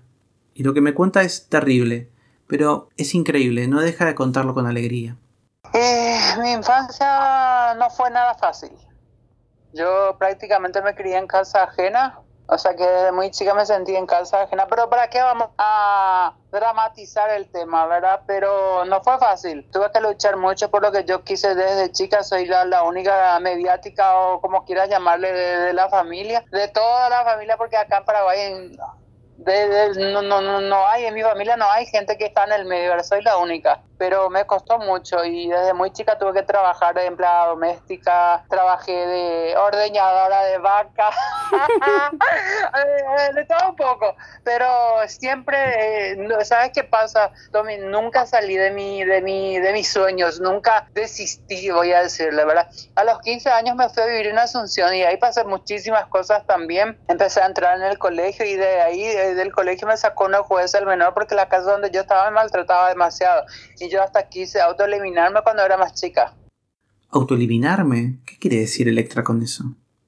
Y 0.54 0.64
lo 0.64 0.74
que 0.74 0.80
me 0.80 0.94
cuenta 0.94 1.24
es 1.24 1.50
terrible, 1.50 2.10
pero 2.48 2.88
es 2.96 3.14
increíble, 3.16 3.68
no 3.68 3.82
deja 3.82 4.06
de 4.06 4.16
contarlo 4.16 4.54
con 4.54 4.66
alegría. 4.66 5.18
Eh, 5.74 6.20
mi 6.42 6.54
infancia 6.54 7.76
no 7.78 7.90
fue 7.90 8.10
nada 8.12 8.34
fácil. 8.36 8.72
Yo 9.74 10.16
prácticamente 10.18 10.82
me 10.82 10.96
crié 10.96 11.18
en 11.18 11.28
casa 11.28 11.64
ajena, 11.64 12.22
o 12.48 12.58
sea 12.58 12.76
que 12.76 12.86
desde 12.86 13.12
muy 13.12 13.32
chica 13.32 13.54
me 13.54 13.66
sentí 13.66 13.96
en 13.96 14.06
casa 14.06 14.44
ajena, 14.44 14.68
pero 14.68 14.90
¿para 14.90 15.10
qué 15.10 15.22
vamos 15.22 15.50
a 15.58 16.34
dramatizar 16.52 17.30
el 17.32 17.50
tema, 17.50 17.86
verdad? 17.88 18.22
Pero 18.28 18.84
no 18.86 19.02
fue 19.02 19.18
fácil. 19.18 19.68
Tuve 19.72 19.92
que 19.92 20.02
luchar 20.02 20.38
mucho 20.38 20.70
por 20.70 20.82
lo 20.82 20.92
que 20.92 21.06
yo 21.06 21.24
quise 21.24 21.56
desde 21.56 21.92
chica. 21.92 22.22
Soy 22.24 22.46
la, 22.46 22.66
la 22.66 22.84
única 22.84 23.40
mediática 23.40 24.20
o 24.20 24.42
como 24.42 24.66
quieras 24.66 24.90
llamarle 24.90 25.32
de, 25.32 25.58
de, 25.60 25.74
la 25.74 25.90
familia, 25.90 26.44
de 26.52 26.68
toda 26.68 27.10
la 27.10 27.24
familia, 27.24 27.58
porque 27.58 27.78
acá 27.78 27.98
en 27.98 28.06
Paraguay 28.06 28.40
en, 28.42 28.78
de, 29.46 29.68
de, 29.68 30.12
no, 30.12 30.22
no, 30.22 30.62
no, 30.62 30.88
hay, 30.88 31.06
en 31.06 31.14
mi 31.14 31.22
familia 31.22 31.58
no 31.58 31.70
hay 31.70 31.86
gente 31.86 32.18
que 32.18 32.26
está 32.26 32.46
en 32.46 32.54
el 32.54 32.66
medio, 32.66 33.02
soy 33.04 33.22
la 33.22 33.38
única. 33.38 33.82
Pero 33.98 34.30
me 34.30 34.46
costó 34.46 34.80
mucho 34.80 35.24
y 35.24 35.48
desde 35.48 35.74
muy 35.74 35.92
chica 35.92 36.18
tuve 36.18 36.34
que 36.34 36.44
trabajar 36.44 36.94
de 36.96 37.06
empleada 37.06 37.48
doméstica, 37.48 38.44
trabajé 38.50 38.92
de 38.92 39.56
ordeñadora 39.56 40.44
de 40.46 40.58
vaca, 40.58 41.10
de 43.36 43.46
todo 43.46 43.70
un 43.70 43.76
poco. 43.76 44.16
Pero 44.44 44.68
siempre, 45.08 46.12
eh, 46.12 46.28
¿sabes 46.44 46.72
qué 46.74 46.84
pasa, 46.84 47.32
Tommy? 47.52 47.78
Nunca 47.78 48.26
salí 48.26 48.58
de, 48.58 48.72
mi, 48.72 49.06
de, 49.06 49.22
mi, 49.22 49.60
de 49.60 49.72
mis 49.72 49.90
sueños, 49.90 50.42
nunca 50.42 50.88
desistí, 50.94 51.70
voy 51.70 51.94
a 51.94 52.02
decirle, 52.02 52.44
¿verdad? 52.44 52.68
A 52.96 53.04
los 53.04 53.20
15 53.22 53.50
años 53.52 53.76
me 53.76 53.88
fui 53.90 54.04
a 54.04 54.08
vivir 54.08 54.28
en 54.28 54.40
Asunción 54.40 54.94
y 54.96 55.04
ahí 55.04 55.18
pasé 55.18 55.44
muchísimas 55.46 56.08
cosas 56.08 56.46
también. 56.46 56.98
Empecé 57.08 57.42
a 57.42 57.46
entrar 57.46 57.78
en 57.78 57.84
el 57.84 57.98
colegio 57.98 58.46
y 58.46 58.56
de 58.56 58.82
ahí, 58.82 59.04
del 59.36 59.52
colegio 59.52 59.88
me 59.88 59.98
sacó 59.98 60.26
una 60.26 60.40
jueza 60.40 60.80
el 60.80 60.86
menor 60.86 61.14
porque 61.14 61.36
la 61.36 61.50
casa 61.50 61.72
donde 61.72 61.92
yo 61.92 62.02
estaba 62.02 62.30
me 62.30 62.36
maltrataba 62.36 62.90
demasiado. 62.90 63.46
Y 63.80 63.90
yo 63.90 64.02
hasta 64.02 64.28
quise 64.30 64.62
autoeliminarme 64.62 65.42
cuando 65.44 65.64
era 65.64 65.78
más 65.78 65.94
chica. 65.94 66.34
¿Autoeliminarme? 67.10 68.20
¿Qué 68.26 68.40
quiere 68.40 68.58
decir 68.58 68.88
Electra 68.88 69.24
con 69.24 69.42
eso? 69.42 69.64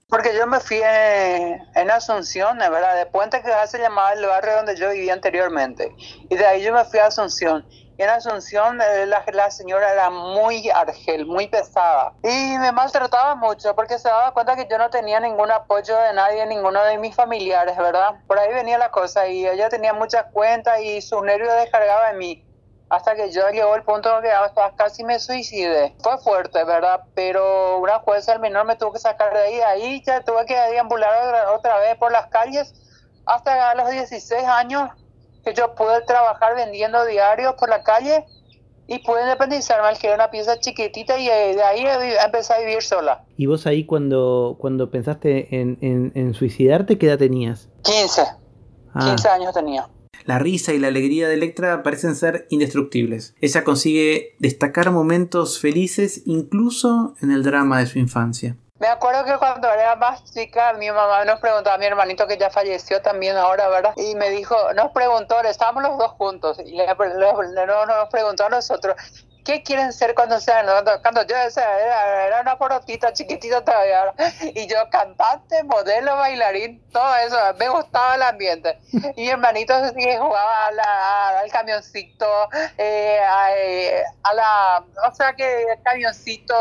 Porque 0.07 0.35
yo 0.37 0.45
me 0.47 0.59
fui 0.59 0.77
en, 0.77 1.59
en 1.75 1.91
Asunción, 1.91 2.57
¿verdad? 2.57 2.95
De 2.97 3.05
Puente 3.07 3.41
que 3.41 3.49
se 3.67 3.79
llamaba 3.79 4.13
el 4.13 4.25
barrio 4.25 4.57
donde 4.57 4.75
yo 4.75 4.91
vivía 4.91 5.13
anteriormente. 5.13 5.95
Y 6.29 6.35
de 6.35 6.45
ahí 6.45 6.63
yo 6.63 6.73
me 6.73 6.85
fui 6.85 6.99
a 6.99 7.07
Asunción. 7.07 7.65
En 7.97 8.09
Asunción 8.09 8.81
eh, 8.81 9.05
la, 9.05 9.51
señora 9.51 9.93
era 9.93 10.09
muy 10.09 10.69
argel, 10.69 11.25
muy 11.25 11.47
pesada. 11.47 12.11
Y 12.23 12.57
me 12.57 12.73
maltrataba 12.73 13.35
mucho 13.35 13.73
porque 13.73 13.97
se 13.97 14.09
daba 14.09 14.33
cuenta 14.33 14.57
que 14.57 14.67
yo 14.69 14.77
no 14.77 14.89
tenía 14.89 15.21
ningún 15.21 15.49
apoyo 15.49 15.97
de 15.97 16.13
nadie, 16.13 16.45
ninguno 16.45 16.83
de 16.83 16.97
mis 16.97 17.15
familiares, 17.15 17.77
¿verdad? 17.77 18.15
Por 18.27 18.37
ahí 18.37 18.53
venía 18.53 18.77
la 18.77 18.91
cosa 18.91 19.27
y 19.27 19.47
ella 19.47 19.69
tenía 19.69 19.93
muchas 19.93 20.25
cuentas 20.33 20.81
y 20.81 21.01
su 21.01 21.21
nervio 21.23 21.53
descargaba 21.53 22.11
en 22.11 22.17
mí. 22.17 22.45
Hasta 22.89 23.15
que 23.15 23.31
yo 23.31 23.49
llegó 23.49 23.75
el 23.75 23.83
punto 23.83 24.09
que 24.21 24.29
casi 24.75 25.05
me 25.05 25.17
suicidé. 25.17 25.95
Fue 26.03 26.17
fuerte, 26.17 26.65
¿verdad? 26.65 27.01
Pero 27.15 27.79
una 27.79 27.99
jueza 27.99 28.33
el 28.33 28.39
menor 28.39 28.65
me 28.65 28.75
tuvo 28.75 28.91
que 28.91 28.99
sacar 28.99 29.33
de 29.33 29.39
ahí. 29.39 29.61
Ahí 29.61 30.03
ya 30.05 30.21
tuve 30.21 30.45
que 30.45 30.53
deambular 30.53 31.27
otra, 31.27 31.51
otra 31.53 31.77
vez 31.79 31.95
por 31.97 32.11
las 32.11 32.27
calles 32.27 32.73
hasta 33.25 33.71
a 33.71 33.75
los 33.75 33.89
16 33.89 34.43
años 34.43 34.89
yo 35.53 35.75
pude 35.75 36.01
trabajar 36.07 36.55
vendiendo 36.55 37.05
diarios 37.05 37.55
por 37.59 37.69
la 37.69 37.83
calle 37.83 38.25
y 38.87 38.99
pude 38.99 39.23
independizarme, 39.23 39.87
alquilé 39.87 40.13
una 40.13 40.29
pieza 40.29 40.59
chiquitita 40.59 41.17
y 41.17 41.25
de 41.25 41.63
ahí 41.63 41.85
empecé 42.23 42.53
a 42.53 42.59
vivir 42.59 42.81
sola. 42.81 43.25
¿Y 43.35 43.47
vos 43.47 43.65
ahí 43.65 43.85
cuando, 43.85 44.57
cuando 44.59 44.91
pensaste 44.91 45.59
en, 45.59 45.77
en, 45.81 46.11
en 46.15 46.33
suicidarte, 46.33 46.97
qué 46.97 47.07
edad 47.07 47.17
tenías? 47.17 47.69
15. 47.83 48.21
Ah. 48.93 49.05
15 49.15 49.29
años 49.29 49.53
tenía. 49.53 49.89
La 50.25 50.39
risa 50.39 50.73
y 50.73 50.79
la 50.79 50.87
alegría 50.87 51.27
de 51.27 51.35
Electra 51.35 51.83
parecen 51.83 52.15
ser 52.15 52.47
indestructibles. 52.49 53.35
Ella 53.41 53.63
consigue 53.63 54.35
destacar 54.39 54.91
momentos 54.91 55.59
felices 55.59 56.23
incluso 56.25 57.13
en 57.21 57.31
el 57.31 57.43
drama 57.43 57.79
de 57.79 57.85
su 57.85 57.99
infancia. 57.99 58.57
Me 58.77 58.87
acuerdo 58.87 59.23
que 59.23 59.37
cuando 59.37 59.71
era 59.71 59.95
más 59.95 60.21
chica, 60.33 60.73
mi 60.73 60.91
mamá 60.91 61.23
nos 61.23 61.39
preguntó 61.39 61.71
a 61.71 61.77
mi 61.77 61.85
hermanito 61.85 62.27
que 62.27 62.37
ya 62.37 62.49
falleció 62.49 63.01
también 63.01 63.37
ahora, 63.37 63.69
¿verdad? 63.69 63.93
Y 63.95 64.15
me 64.15 64.29
dijo, 64.29 64.73
nos 64.73 64.91
preguntó, 64.91 65.39
estábamos 65.41 65.83
los 65.83 65.97
dos 65.97 66.11
juntos, 66.11 66.59
y 66.59 66.71
le, 66.73 66.85
le, 66.85 67.65
no, 67.65 67.85
nos 67.85 68.09
preguntó 68.09 68.47
a 68.47 68.49
nosotros, 68.49 68.97
¿qué 69.45 69.63
quieren 69.63 69.93
ser 69.93 70.13
cuando 70.15 70.39
sean? 70.39 70.65
Cuando 71.01 71.25
yo 71.25 71.35
era, 71.35 72.41
una 72.41 72.57
porotita 72.57 73.13
chiquitita 73.13 73.63
todavía, 73.63 74.13
y 74.41 74.67
yo 74.67 74.77
cantante, 74.89 75.63
modelo, 75.63 76.17
bailarín, 76.17 76.83
todo 76.91 77.15
eso, 77.17 77.37
me 77.57 77.69
gustaba 77.69 78.15
el 78.15 78.23
ambiente. 78.23 78.77
Y 79.15 79.21
mi 79.21 79.29
hermanito 79.29 79.73
sí 79.89 80.17
jugaba 80.17 80.67
a 80.67 80.71
la, 80.71 81.39
al 81.39 81.51
camioncito, 81.51 82.25
eh, 82.77 83.19
a, 83.21 83.47
a, 84.23 84.33
la, 84.33 84.83
o 85.07 85.15
sea 85.15 85.33
que 85.33 85.63
el 85.63 85.81
camioncito, 85.83 86.55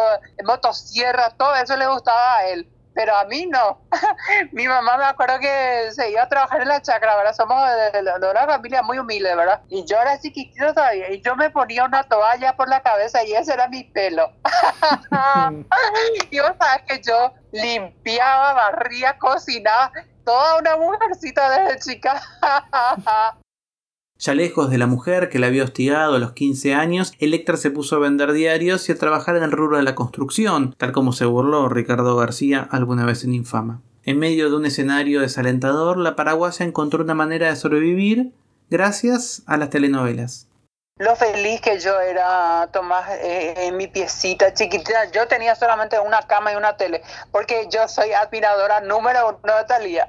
motosierra, 0.44 1.30
todo 1.30 1.54
eso 1.56 1.76
le 1.76 1.86
gustaba 1.86 2.36
a 2.36 2.46
él 2.48 2.68
pero 2.94 3.14
a 3.16 3.24
mí 3.24 3.46
no. 3.46 3.80
Mi 4.52 4.66
mamá 4.68 4.96
me 4.96 5.04
acuerdo 5.04 5.38
que 5.40 5.90
se 5.92 6.10
iba 6.10 6.22
a 6.22 6.28
trabajar 6.28 6.62
en 6.62 6.68
la 6.68 6.80
chacra, 6.80 7.16
¿verdad? 7.16 7.34
Somos 7.34 7.58
de, 7.68 8.02
de, 8.02 8.18
de, 8.18 8.30
una 8.30 8.46
familia 8.46 8.82
muy 8.82 8.98
humilde, 8.98 9.34
¿verdad? 9.34 9.60
Y 9.68 9.84
yo 9.84 10.00
era 10.00 10.18
chiquitito 10.18 10.72
todavía 10.72 11.10
y 11.10 11.20
yo 11.20 11.36
me 11.36 11.50
ponía 11.50 11.84
una 11.84 12.04
toalla 12.04 12.56
por 12.56 12.68
la 12.68 12.80
cabeza 12.82 13.24
y 13.24 13.32
ese 13.32 13.52
era 13.52 13.68
mi 13.68 13.84
pelo. 13.84 14.32
y 16.30 16.38
vos 16.38 16.52
sabes 16.58 16.84
que 16.86 17.00
yo 17.02 17.32
limpiaba, 17.52 18.54
barría, 18.54 19.18
cocinaba, 19.18 19.92
toda 20.24 20.58
una 20.58 20.76
mujercita 20.76 21.50
desde 21.50 21.78
chica. 21.80 22.20
Ya 24.18 24.35
lejos 24.35 24.71
de 24.71 24.78
la 24.78 24.87
mujer 24.87 25.28
que 25.28 25.38
la 25.38 25.49
había 25.49 25.64
hostigado 25.64 26.14
a 26.14 26.18
los 26.18 26.33
15 26.33 26.75
años, 26.75 27.12
Electra 27.18 27.56
se 27.56 27.71
puso 27.71 27.97
a 27.97 27.99
vender 27.99 28.33
diarios 28.33 28.88
y 28.88 28.92
a 28.92 28.99
trabajar 28.99 29.37
en 29.37 29.42
el 29.42 29.50
rubro 29.50 29.76
de 29.76 29.83
la 29.83 29.94
construcción, 29.94 30.75
tal 30.78 30.92
como 30.92 31.12
se 31.12 31.25
burló 31.25 31.68
Ricardo 31.68 32.16
García 32.16 32.66
alguna 32.71 33.04
vez 33.04 33.25
en 33.25 33.35
Infama. 33.35 33.83
En 34.04 34.18
medio 34.18 34.50
de 34.50 34.56
un 34.56 34.66
escenario 34.66 35.21
desalentador, 35.21 35.97
la 35.97 36.14
paraguaya 36.14 36.64
encontró 36.64 37.02
una 37.02 37.14
manera 37.14 37.49
de 37.49 37.56
sobrevivir 37.56 38.33
gracias 38.71 39.42
a 39.47 39.56
las 39.56 39.71
telenovelas. 39.71 40.47
Lo 40.98 41.16
feliz 41.16 41.60
que 41.60 41.80
yo 41.80 42.00
era, 42.00 42.68
Tomás, 42.72 43.10
eh, 43.10 43.66
en 43.66 43.76
mi 43.76 43.88
piecita 43.88 44.54
chiquitita. 44.54 45.10
Yo 45.10 45.26
tenía 45.26 45.56
solamente 45.56 45.98
una 45.98 46.22
cama 46.22 46.52
y 46.52 46.54
una 46.54 46.76
tele, 46.76 47.02
porque 47.32 47.66
yo 47.68 47.88
soy 47.88 48.12
admiradora 48.12 48.80
número 48.80 49.40
uno 49.42 49.56
de 49.56 49.64
Talía. 49.64 50.08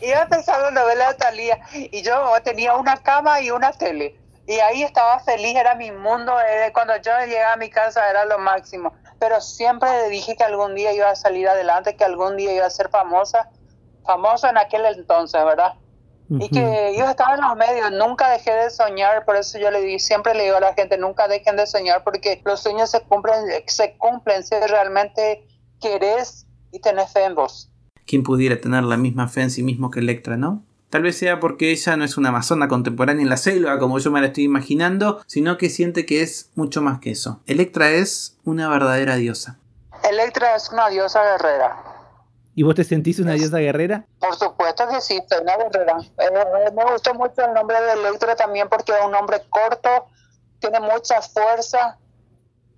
Iba 0.00 0.26
en 0.68 0.74
novela 0.74 1.08
de 1.08 1.14
Talía 1.18 1.58
y 1.74 2.00
yo 2.00 2.32
tenía 2.42 2.76
una 2.76 2.96
cama 2.96 3.42
y 3.42 3.50
una 3.50 3.70
tele. 3.72 4.18
Y 4.46 4.58
ahí 4.60 4.84
estaba 4.84 5.20
feliz, 5.20 5.54
era 5.54 5.74
mi 5.74 5.92
mundo. 5.92 6.34
Eh, 6.40 6.72
cuando 6.72 6.96
yo 6.96 7.12
llegaba 7.26 7.52
a 7.52 7.56
mi 7.56 7.68
casa 7.68 8.08
era 8.08 8.24
lo 8.24 8.38
máximo. 8.38 8.94
Pero 9.18 9.38
siempre 9.42 10.08
dije 10.08 10.34
que 10.34 10.44
algún 10.44 10.76
día 10.76 10.94
iba 10.94 11.10
a 11.10 11.14
salir 11.14 11.46
adelante, 11.46 11.94
que 11.94 12.04
algún 12.04 12.38
día 12.38 12.54
iba 12.54 12.64
a 12.64 12.70
ser 12.70 12.88
famosa. 12.88 13.50
Famosa 14.06 14.48
en 14.48 14.56
aquel 14.56 14.86
entonces, 14.86 15.44
¿verdad? 15.44 15.74
Y 16.30 16.48
que 16.50 16.94
yo 16.98 17.08
estaba 17.08 17.34
en 17.34 17.40
los 17.40 17.56
medios, 17.56 17.90
nunca 17.92 18.30
dejé 18.30 18.52
de 18.52 18.70
soñar, 18.70 19.24
por 19.24 19.36
eso 19.36 19.58
yo 19.58 19.70
le 19.70 19.80
digo, 19.80 19.98
siempre 19.98 20.34
le 20.34 20.44
digo 20.44 20.56
a 20.56 20.60
la 20.60 20.74
gente, 20.74 20.98
nunca 20.98 21.26
dejen 21.26 21.56
de 21.56 21.66
soñar, 21.66 22.04
porque 22.04 22.42
los 22.44 22.60
sueños 22.60 22.90
se 22.90 23.00
cumplen, 23.00 23.34
se 23.66 23.96
cumplen 23.96 24.44
si 24.44 24.54
realmente 24.68 25.46
querés 25.80 26.46
y 26.70 26.80
tenés 26.80 27.12
fe 27.12 27.24
en 27.24 27.34
vos. 27.34 27.70
¿Quién 28.06 28.22
pudiera 28.22 28.60
tener 28.60 28.84
la 28.84 28.96
misma 28.96 29.28
fe 29.28 29.42
en 29.42 29.50
sí 29.50 29.62
mismo 29.62 29.90
que 29.90 30.00
Electra, 30.00 30.36
no? 30.36 30.64
Tal 30.90 31.02
vez 31.02 31.18
sea 31.18 31.38
porque 31.38 31.70
ella 31.70 31.96
no 31.96 32.04
es 32.04 32.16
una 32.16 32.30
amazona 32.30 32.66
contemporánea 32.66 33.22
en 33.22 33.28
la 33.28 33.36
selva 33.36 33.78
como 33.78 33.98
yo 33.98 34.10
me 34.10 34.20
la 34.22 34.28
estoy 34.28 34.44
imaginando, 34.44 35.22
sino 35.26 35.58
que 35.58 35.68
siente 35.68 36.06
que 36.06 36.22
es 36.22 36.50
mucho 36.54 36.80
más 36.80 37.00
que 37.00 37.10
eso. 37.10 37.40
Electra 37.46 37.90
es 37.90 38.38
una 38.44 38.70
verdadera 38.70 39.16
diosa. 39.16 39.58
Electra 40.10 40.56
es 40.56 40.70
una 40.70 40.88
diosa 40.88 41.22
guerrera. 41.22 41.87
¿Y 42.58 42.64
vos 42.64 42.74
te 42.74 42.82
sentís 42.82 43.20
una 43.20 43.34
diosa 43.34 43.58
guerrera? 43.58 44.04
Por 44.18 44.34
supuesto 44.34 44.88
que 44.88 45.00
sí, 45.00 45.22
soy 45.30 45.42
una 45.42 45.56
guerrera. 45.58 45.96
Eh, 46.18 46.72
me 46.74 46.90
gustó 46.90 47.14
mucho 47.14 47.44
el 47.44 47.54
nombre 47.54 47.80
de 47.80 47.92
Electra 47.92 48.34
también 48.34 48.68
porque 48.68 48.90
es 48.90 48.98
un 49.04 49.12
nombre 49.12 49.40
corto, 49.48 49.88
tiene 50.58 50.80
mucha 50.80 51.22
fuerza 51.22 51.98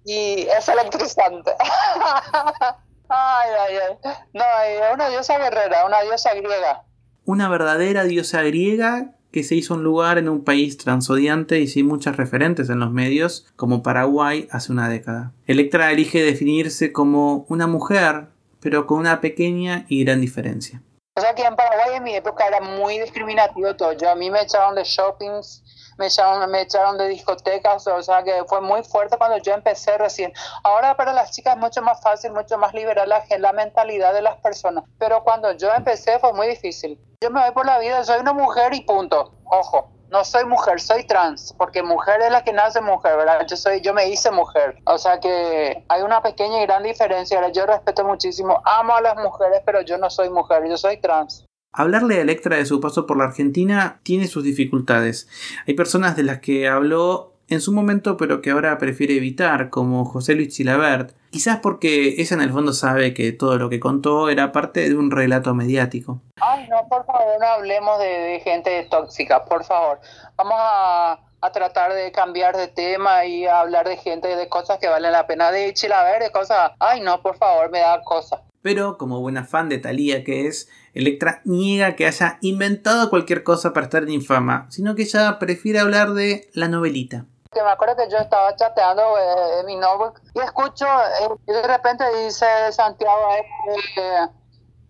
y 0.05 0.43
es 0.43 0.69
electrizante. 0.69 1.53
ay, 3.09 3.51
ay, 3.59 3.77
ay. 3.89 4.13
No, 4.35 4.45
es 4.67 4.93
una 4.93 5.09
diosa 5.09 5.39
guerrera, 5.39 5.87
una 5.87 6.03
diosa 6.03 6.35
griega. 6.35 6.83
Una 7.25 7.49
verdadera 7.49 8.05
diosa 8.05 8.43
griega 8.43 9.15
que 9.33 9.45
se 9.45 9.55
hizo 9.55 9.73
un 9.73 9.83
lugar 9.83 10.19
en 10.19 10.29
un 10.29 10.45
país 10.45 10.77
transodiante 10.77 11.59
y 11.59 11.69
sin 11.69 11.87
muchas 11.87 12.19
referentes 12.19 12.69
en 12.69 12.81
los 12.81 12.91
medios, 12.91 13.47
como 13.57 13.83
Paraguay 13.83 14.47
hace 14.51 14.73
una 14.73 14.91
década. 14.91 15.33
Electra 15.47 15.91
elige 15.91 16.23
definirse 16.23 16.93
como 16.93 17.47
una 17.49 17.67
mujer, 17.67 18.27
pero 18.61 18.87
con 18.87 18.99
una 18.99 19.21
pequeña 19.21 19.85
y 19.89 20.05
gran 20.05 20.21
diferencia. 20.21 20.83
O 21.17 21.21
sea 21.21 21.35
que 21.35 21.43
en 21.43 21.57
Paraguay 21.57 21.97
en 21.97 22.05
mi 22.05 22.15
época 22.15 22.47
era 22.47 22.61
muy 22.61 22.99
discriminativo 22.99 23.75
todo. 23.77 23.93
Yo, 23.93 24.11
a 24.11 24.15
mí 24.15 24.31
me 24.31 24.43
echaron 24.43 24.75
de 24.75 24.85
shoppings, 24.85 25.63
me 25.99 26.07
echaron, 26.07 26.51
me 26.51 26.63
echaron 26.63 26.97
de 26.97 27.09
discotecas, 27.09 27.87
o 27.87 28.03
sea 28.03 28.23
que 28.23 28.43
fue 28.49 28.61
muy 28.61 28.83
fuerte 28.83 29.19
cuando 29.19 29.37
yo 29.39 29.53
empecé 29.53 29.99
recién. 29.99 30.33
Ahora 30.63 30.97
para 30.97 31.13
las 31.13 31.33
chicas 31.33 31.57
es 31.57 31.61
mucho 31.61 31.83
más 31.83 32.01
fácil, 32.01 32.33
mucho 32.33 32.57
más 32.57 32.73
liberal 32.73 33.09
la, 33.09 33.23
la 33.39 33.53
mentalidad 33.53 34.15
de 34.15 34.23
las 34.23 34.37
personas. 34.37 34.85
Pero 34.99 35.23
cuando 35.25 35.53
yo 35.53 35.71
empecé 35.75 36.19
fue 36.19 36.33
muy 36.33 36.47
difícil. 36.47 36.99
Yo 37.21 37.31
me 37.31 37.43
voy 37.43 37.51
por 37.51 37.67
la 37.67 37.79
vida, 37.79 38.03
soy 38.03 38.21
una 38.21 38.33
mujer 38.33 38.73
y 38.73 38.81
punto. 38.83 39.35
Ojo, 39.45 39.91
no 40.11 40.25
soy 40.25 40.45
mujer, 40.45 40.81
soy 40.81 41.07
trans, 41.07 41.55
porque 41.57 41.83
mujer 41.83 42.21
es 42.23 42.33
la 42.33 42.43
que 42.43 42.53
nace 42.53 42.81
mujer, 42.81 43.17
¿verdad? 43.17 43.47
Yo 43.49 43.57
soy, 43.57 43.81
yo 43.81 43.95
me 43.95 44.09
hice 44.09 44.31
mujer. 44.31 44.77
O 44.85 44.99
sea 44.99 45.21
que 45.21 45.85
hay 45.89 46.03
una 46.03 46.23
pequeña 46.23 46.63
y 46.63 46.67
gran 46.67 46.83
diferencia. 46.83 47.41
Yo 47.53 47.67
respeto 47.67 48.05
muchísimo, 48.05 48.61
amo 48.65 48.95
a 48.95 49.01
las 49.01 49.17
mujeres, 49.17 49.63
pero 49.65 49.83
yo 49.83 49.99
no 49.99 50.11
soy 50.11 50.31
mujer, 50.31 50.69
yo 50.69 50.77
soy 50.77 51.01
trans. 51.01 51.45
Hablarle 51.73 52.17
a 52.17 52.23
Electra 52.23 52.57
de 52.57 52.67
su 52.67 52.81
paso 52.81 53.07
por 53.07 53.17
la 53.17 53.25
Argentina 53.25 54.01
tiene 54.03 54.27
sus 54.27 54.43
dificultades. 54.43 55.29
Hay 55.69 55.75
personas 55.75 56.17
de 56.17 56.25
las 56.25 56.41
que 56.41 56.69
habló 56.69 57.35
en 57.51 57.61
su 57.61 57.73
momento 57.73 58.17
pero 58.17 58.41
que 58.41 58.51
ahora 58.51 58.79
prefiere 58.79 59.17
evitar, 59.17 59.69
como 59.69 60.05
José 60.05 60.35
Luis 60.35 60.55
Chilabert, 60.55 61.13
quizás 61.31 61.59
porque 61.61 62.15
ella 62.19 62.37
en 62.37 62.43
el 62.43 62.51
fondo 62.51 62.73
sabe 62.73 63.13
que 63.13 63.33
todo 63.33 63.59
lo 63.59 63.69
que 63.69 63.81
contó 63.81 64.31
era 64.31 64.53
parte 64.53 64.89
de 64.89 64.97
un 64.97 65.11
relato 65.11 65.55
mediático. 65.55 66.23
Ay, 66.41 66.67
no, 66.69 66.89
por 66.89 67.05
favor, 67.05 67.39
no 67.41 67.47
hablemos 67.47 67.99
de, 67.99 68.07
de 68.07 68.41
gente 68.41 68.87
tóxica, 68.91 69.45
por 69.45 69.65
favor. 69.65 70.01
Vamos 70.37 70.57
a, 70.57 71.21
a 71.41 71.53
tratar 71.53 71.93
de 71.93 72.13
cambiar 72.13 72.57
de 72.57 72.69
tema 72.69 73.25
y 73.25 73.47
a 73.47 73.61
hablar 73.61 73.87
de 73.87 73.97
gente, 73.97 74.29
de 74.35 74.49
cosas 74.49 74.79
que 74.79 74.89
valen 74.89 75.13
la 75.13 75.27
pena. 75.27 75.51
De 75.51 75.73
Chilabert, 75.75 76.23
de 76.23 76.31
cosas... 76.31 76.73
Ay, 76.79 77.01
no, 77.01 77.21
por 77.21 77.37
favor, 77.37 77.71
me 77.71 77.81
da 77.81 78.03
cosa. 78.03 78.43
Pero, 78.63 78.99
como 78.99 79.21
buena 79.21 79.45
fan 79.45 79.69
de 79.69 79.79
Thalía 79.79 80.23
que 80.23 80.47
es, 80.47 80.69
Electra 80.93 81.41
niega 81.45 81.95
que 81.95 82.07
haya 82.07 82.39
inventado 82.41 83.11
cualquier 83.11 83.45
cosa 83.45 83.73
para 83.73 83.85
estar 83.85 84.03
en 84.03 84.11
infama, 84.11 84.67
sino 84.71 84.95
que 84.95 85.03
ella 85.03 85.39
prefiere 85.39 85.79
hablar 85.79 86.15
de 86.15 86.51
la 86.53 86.69
novelita. 86.69 87.27
Que 87.53 87.63
me 87.65 87.71
acuerdo 87.71 87.97
que 87.97 88.09
yo 88.09 88.19
estaba 88.19 88.55
chateando 88.55 89.19
eh, 89.19 89.61
en 89.61 89.67
mi 89.67 89.75
notebook 89.75 90.21
y 90.35 90.41
escucho, 90.41 90.87
eh, 90.87 91.29
y 91.49 91.53
de 91.53 91.63
repente 91.63 92.05
dice 92.25 92.47
Santiago, 92.71 93.29
eh, 93.35 94.29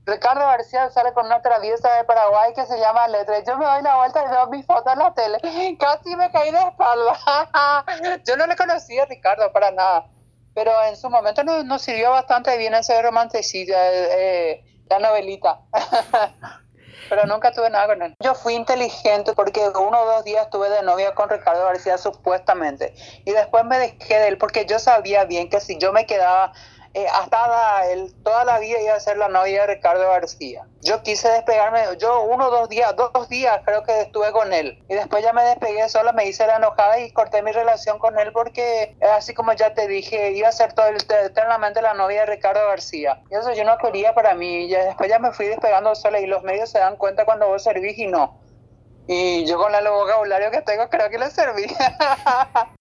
Ricardo 0.05 0.41
García 0.41 0.91
sale 0.91 1.15
con 1.15 1.25
una 1.25 1.41
traviesa 1.41 1.91
de 1.95 2.05
Paraguay 2.05 2.53
que 2.55 2.67
se 2.67 2.79
llama 2.79 3.09
Letra. 3.09 3.43
Yo 3.45 3.57
me 3.57 3.65
doy 3.65 3.83
la 3.83 3.97
vuelta 3.97 4.25
y 4.27 4.31
veo 4.31 4.47
mi 4.49 4.63
foto 4.63 4.93
en 4.93 4.99
la 4.99 5.15
tele. 5.15 5.39
Casi 5.81 6.17
me 6.17 6.31
caí 6.31 6.51
de 6.51 6.59
espalda. 6.59 7.19
yo 8.27 8.37
no 8.37 8.47
le 8.47 8.57
conocía 8.57 9.05
a 9.05 9.07
Ricardo 9.07 9.51
para 9.53 9.71
nada. 9.71 10.07
Pero 10.55 10.73
en 10.85 10.97
su 10.97 11.09
momento 11.09 11.45
nos, 11.45 11.65
nos 11.65 11.81
sirvió 11.81 12.11
bastante 12.11 12.59
bien 12.59 12.75
ese 12.75 13.01
romanticismo, 13.01 13.75
eh, 13.75 14.65
la 14.89 14.99
novelita. 14.99 15.61
pero 17.09 17.27
nunca 17.27 17.53
tuve 17.53 17.71
nada 17.71 17.87
con 17.87 18.03
él. 18.03 18.15
Yo 18.21 18.35
fui 18.35 18.55
inteligente 18.55 19.33
porque 19.35 19.61
uno 19.69 20.01
o 20.01 20.07
dos 20.07 20.25
días 20.25 20.45
estuve 20.45 20.69
de 20.71 20.83
novia 20.83 21.15
con 21.15 21.29
Ricardo 21.29 21.65
García 21.65 21.99
supuestamente 21.99 22.95
y 23.25 23.33
después 23.33 23.65
me 23.65 23.79
dejé 23.79 24.19
de 24.19 24.29
él 24.29 24.39
porque 24.39 24.67
yo 24.67 24.79
sabía 24.79 25.25
bien 25.25 25.49
que 25.49 25.61
si 25.61 25.79
yo 25.79 25.93
me 25.93 26.07
quedaba 26.07 26.53
eh, 26.93 27.07
hasta 27.07 27.87
él 27.87 28.13
toda 28.25 28.45
la 28.45 28.59
vida 28.59 28.81
iba 28.81 28.95
a 28.95 29.01
ser 29.01 29.17
la 29.17 29.29
novia 29.29 29.61
de 29.61 29.75
Ricardo 29.75 30.09
García. 30.09 30.67
Yo 30.81 31.03
quise 31.03 31.29
despegarme, 31.29 31.81
yo 31.99 32.23
uno 32.23 32.51
dos 32.51 32.69
días, 32.69 32.95
dos 32.97 33.29
días 33.29 33.61
creo 33.65 33.85
que 33.85 34.01
estuve 34.01 34.33
con 34.33 34.53
él. 34.53 34.83
Y 34.89 34.95
después 34.95 35.23
ya 35.23 35.33
me 35.33 35.45
despegué 35.45 35.89
sola, 35.89 36.13
me 36.13 36.27
hice 36.27 36.47
la 36.49 36.57
enojada 36.57 36.99
y 36.99 37.13
corté 37.13 37.43
mi 37.43 37.53
relación 37.53 38.01
con 38.01 38.19
él 38.19 38.33
porque, 38.33 38.97
así 39.17 39.35
como 39.35 39.53
ya 39.53 39.73
te 39.73 39.87
dije, 39.87 40.33
iba 40.33 40.49
a 40.49 40.53
ser 40.53 40.73
todo 40.73 40.89
el, 40.89 40.97
eternamente 40.97 41.81
la 41.81 41.95
novia 41.95 42.21
de 42.21 42.27
Ricardo 42.27 42.67
García. 42.67 43.23
Y 43.31 43.37
eso 43.37 43.53
yo 43.53 43.65
no 43.65 43.79
quería 43.79 44.13
para 44.13 44.35
mí. 44.35 44.65
Y 44.65 44.71
después 44.71 45.09
ya 45.09 45.21
me 45.21 45.33
fui 45.33 45.47
despegando 45.47 45.95
sola 45.95 46.19
y 46.19 46.27
los 46.27 46.43
medios 46.43 46.71
se 46.71 46.81
dan 46.81 46.97
cuenta 46.97 47.25
cuando 47.25 47.47
vos 47.47 47.63
servís 47.63 47.99
y 47.99 48.09
no. 48.09 48.41
Y 49.07 49.45
yo 49.47 49.59
con 49.59 49.75
el 49.75 49.89
vocabulario 49.89 50.51
que 50.51 50.63
tengo 50.63 50.89
creo 50.89 51.09
que 51.09 51.19
le 51.19 51.31
serví. 51.31 51.67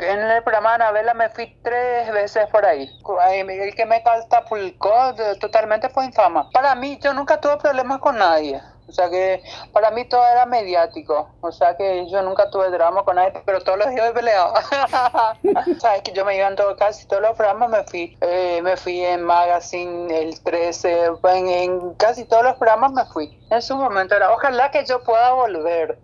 En 0.00 0.18
el 0.18 0.42
programa 0.42 0.70
de 0.70 0.74
Anabela 0.76 1.14
me 1.14 1.28
fui 1.28 1.54
tres 1.62 2.10
veces 2.10 2.46
por 2.48 2.64
ahí. 2.64 2.90
El 3.30 3.74
que 3.74 3.84
me 3.84 4.02
catapulcó 4.02 5.14
totalmente 5.40 5.88
fue 5.90 6.06
infama. 6.06 6.48
Para 6.50 6.74
mí, 6.74 6.98
yo 7.02 7.12
nunca 7.12 7.40
tuve 7.40 7.58
problemas 7.58 7.98
con 7.98 8.16
nadie. 8.16 8.62
O 8.88 8.92
sea 8.92 9.08
que 9.08 9.40
para 9.72 9.92
mí 9.92 10.04
todo 10.08 10.26
era 10.26 10.46
mediático. 10.46 11.28
O 11.42 11.52
sea 11.52 11.76
que 11.76 12.08
yo 12.10 12.22
nunca 12.22 12.50
tuve 12.50 12.70
drama 12.70 13.04
con 13.04 13.16
nadie, 13.16 13.32
pero 13.46 13.60
todos 13.60 13.78
los 13.78 13.90
días 13.90 14.10
he 14.10 14.12
peleado. 14.12 14.54
Sabes 15.80 16.02
que 16.02 16.12
yo 16.12 16.24
me 16.24 16.36
iba 16.36 16.48
en 16.48 16.56
todo, 16.56 16.74
casi 16.76 17.06
todos 17.06 17.22
los 17.22 17.36
programas 17.36 17.70
me 17.70 17.84
fui. 17.84 18.16
Eh, 18.20 18.60
me 18.62 18.76
fui 18.76 19.04
en 19.04 19.22
Magazine, 19.22 20.18
el 20.18 20.40
13, 20.42 21.10
en, 21.24 21.48
en 21.48 21.94
casi 21.94 22.24
todos 22.24 22.42
los 22.42 22.56
programas 22.56 22.92
me 22.92 23.04
fui. 23.12 23.38
En 23.50 23.62
su 23.62 23.76
momento 23.76 24.16
era, 24.16 24.32
ojalá 24.32 24.70
que 24.72 24.84
yo 24.84 25.04
pueda 25.04 25.34
volver 25.34 25.98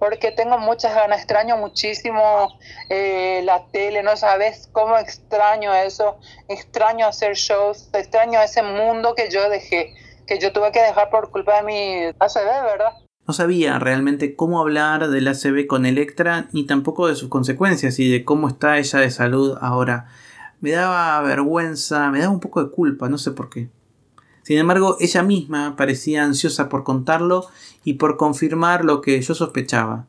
porque 0.00 0.32
tengo 0.32 0.58
muchas 0.58 0.94
ganas, 0.94 1.18
extraño 1.18 1.58
muchísimo 1.58 2.48
eh, 2.88 3.42
la 3.44 3.66
tele, 3.66 4.02
no 4.02 4.16
sabes 4.16 4.68
cómo 4.72 4.96
extraño 4.96 5.72
eso, 5.74 6.18
extraño 6.48 7.06
hacer 7.06 7.34
shows, 7.36 7.90
extraño 7.92 8.40
ese 8.40 8.62
mundo 8.62 9.14
que 9.14 9.30
yo 9.30 9.48
dejé, 9.50 9.92
que 10.26 10.40
yo 10.40 10.52
tuve 10.52 10.72
que 10.72 10.80
dejar 10.80 11.10
por 11.10 11.30
culpa 11.30 11.58
de 11.58 11.62
mi 11.62 12.04
ACB, 12.18 12.64
¿verdad? 12.64 12.92
No 13.26 13.34
sabía 13.34 13.78
realmente 13.78 14.34
cómo 14.34 14.58
hablar 14.58 15.10
del 15.10 15.28
ACB 15.28 15.66
con 15.66 15.84
Electra, 15.84 16.48
ni 16.52 16.64
tampoco 16.64 17.06
de 17.06 17.14
sus 17.14 17.28
consecuencias 17.28 17.98
y 17.98 18.10
de 18.10 18.24
cómo 18.24 18.48
está 18.48 18.78
ella 18.78 19.00
de 19.00 19.10
salud 19.10 19.58
ahora. 19.60 20.06
Me 20.60 20.70
daba 20.70 21.20
vergüenza, 21.20 22.10
me 22.10 22.20
daba 22.20 22.32
un 22.32 22.40
poco 22.40 22.64
de 22.64 22.70
culpa, 22.70 23.10
no 23.10 23.18
sé 23.18 23.32
por 23.32 23.50
qué. 23.50 23.68
Sin 24.50 24.58
embargo, 24.58 24.96
ella 24.98 25.22
misma 25.22 25.76
parecía 25.76 26.24
ansiosa 26.24 26.68
por 26.68 26.82
contarlo 26.82 27.46
y 27.84 27.94
por 27.94 28.16
confirmar 28.16 28.84
lo 28.84 29.00
que 29.00 29.22
yo 29.22 29.32
sospechaba. 29.32 30.06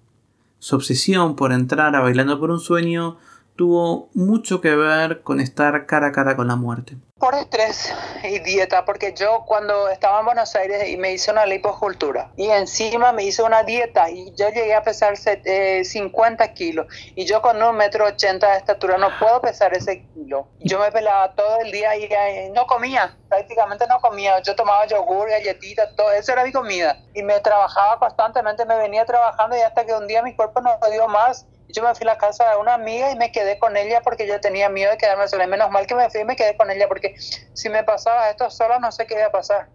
Su 0.58 0.78
obsesión 0.78 1.36
por 1.36 1.52
entrar 1.52 1.96
a 1.96 2.00
Bailando 2.00 2.40
por 2.40 2.50
un 2.50 2.60
sueño 2.60 3.18
tuvo 3.56 4.10
mucho 4.14 4.62
que 4.62 4.76
ver 4.76 5.22
con 5.22 5.40
estar 5.40 5.86
cara 5.86 6.08
a 6.08 6.12
cara 6.12 6.36
con 6.36 6.48
la 6.48 6.56
muerte. 6.56 6.98
Por 7.20 7.36
estrés 7.36 7.94
y 8.24 8.40
dieta, 8.40 8.84
porque 8.84 9.14
yo 9.16 9.44
cuando 9.46 9.90
estaba 9.90 10.20
en 10.20 10.26
Buenos 10.26 10.56
Aires 10.56 10.90
y 10.90 10.98
me 10.98 11.14
hice 11.14 11.30
una 11.30 11.46
liposcultura 11.46 12.32
y 12.36 12.48
encima 12.48 13.12
me 13.12 13.24
hice 13.24 13.44
una 13.44 13.62
dieta 13.62 14.10
y 14.10 14.34
yo 14.34 14.50
llegué 14.50 14.74
a 14.74 14.82
pesar 14.82 15.14
eh, 15.26 15.84
50 15.84 16.54
kilos 16.54 16.88
y 17.16 17.26
yo 17.26 17.44
con 17.44 17.62
un 17.62 17.76
metro 17.76 18.08
ochenta 18.08 18.52
de 18.52 18.58
estatura 18.58 18.98
no 18.98 19.10
puedo 19.20 19.40
pesar 19.40 19.76
ese 19.76 20.02
kilo. 20.16 20.48
Yo 20.60 20.80
me 20.80 20.92
pelaba 20.92 21.36
todo 21.36 21.60
el 21.60 21.72
día 21.72 21.96
y 21.96 22.06
eh, 22.06 22.52
no 22.56 22.66
comía, 22.66 23.16
prácticamente 23.30 23.86
no 23.88 24.00
comía. 24.00 24.42
Yo 24.42 24.56
tomaba 24.56 24.88
yogur, 24.88 25.30
galletitas, 25.30 25.96
todo 25.96 26.12
eso 26.14 26.32
era 26.32 26.44
mi 26.44 26.52
comida 26.52 26.98
y 27.14 27.22
me 27.22 27.40
trabajaba 27.42 28.00
constantemente, 28.00 28.66
me 28.66 28.78
venía 28.78 29.06
trabajando 29.06 29.56
y 29.56 29.60
hasta 29.60 29.86
que 29.86 29.94
un 29.94 30.08
día 30.08 30.24
mi 30.24 30.36
cuerpo 30.36 30.62
no 30.62 30.80
dio 30.90 31.08
más 31.08 31.46
yo 31.72 31.84
me 31.84 31.94
fui 31.96 32.04
a 32.08 32.14
la 32.14 32.18
casa 32.18 32.50
de 32.52 32.58
una 32.58 32.74
amiga 32.74 33.12
y 33.12 33.16
me 33.16 33.32
quedé 33.32 33.60
con 33.60 33.78
ella 33.78 34.02
porque 34.02 34.28
yo 34.28 34.40
tenía 34.40 34.70
miedo 34.70 34.92
de 34.92 34.98
quedarme 34.98 35.28
sola. 35.28 35.48
Menos 35.48 35.72
mal 35.72 35.88
que 35.88 35.96
me 35.96 36.10
fui 36.10 36.22
y 36.22 36.26
me 36.26 36.36
quedé 36.36 36.56
con 36.58 36.70
ella 36.72 36.88
porque 36.88 37.16
si 37.18 37.70
me 37.70 37.84
pasaba 37.84 38.30
esto 38.30 38.50
sola 38.50 38.80
no 38.80 38.92
sé 38.92 39.06
qué 39.06 39.16
iba 39.16 39.26
a 39.26 39.32
pasar. 39.32 39.70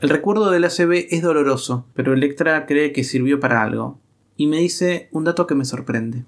El 0.00 0.08
recuerdo 0.08 0.50
del 0.50 0.64
ACB 0.64 1.06
es 1.10 1.22
doloroso, 1.22 1.86
pero 1.94 2.12
Electra 2.12 2.66
cree 2.66 2.92
que 2.92 3.04
sirvió 3.04 3.38
para 3.38 3.62
algo. 3.62 4.00
Y 4.36 4.48
me 4.48 4.56
dice 4.56 5.08
un 5.12 5.24
dato 5.24 5.46
que 5.46 5.54
me 5.54 5.64
sorprende. 5.64 6.24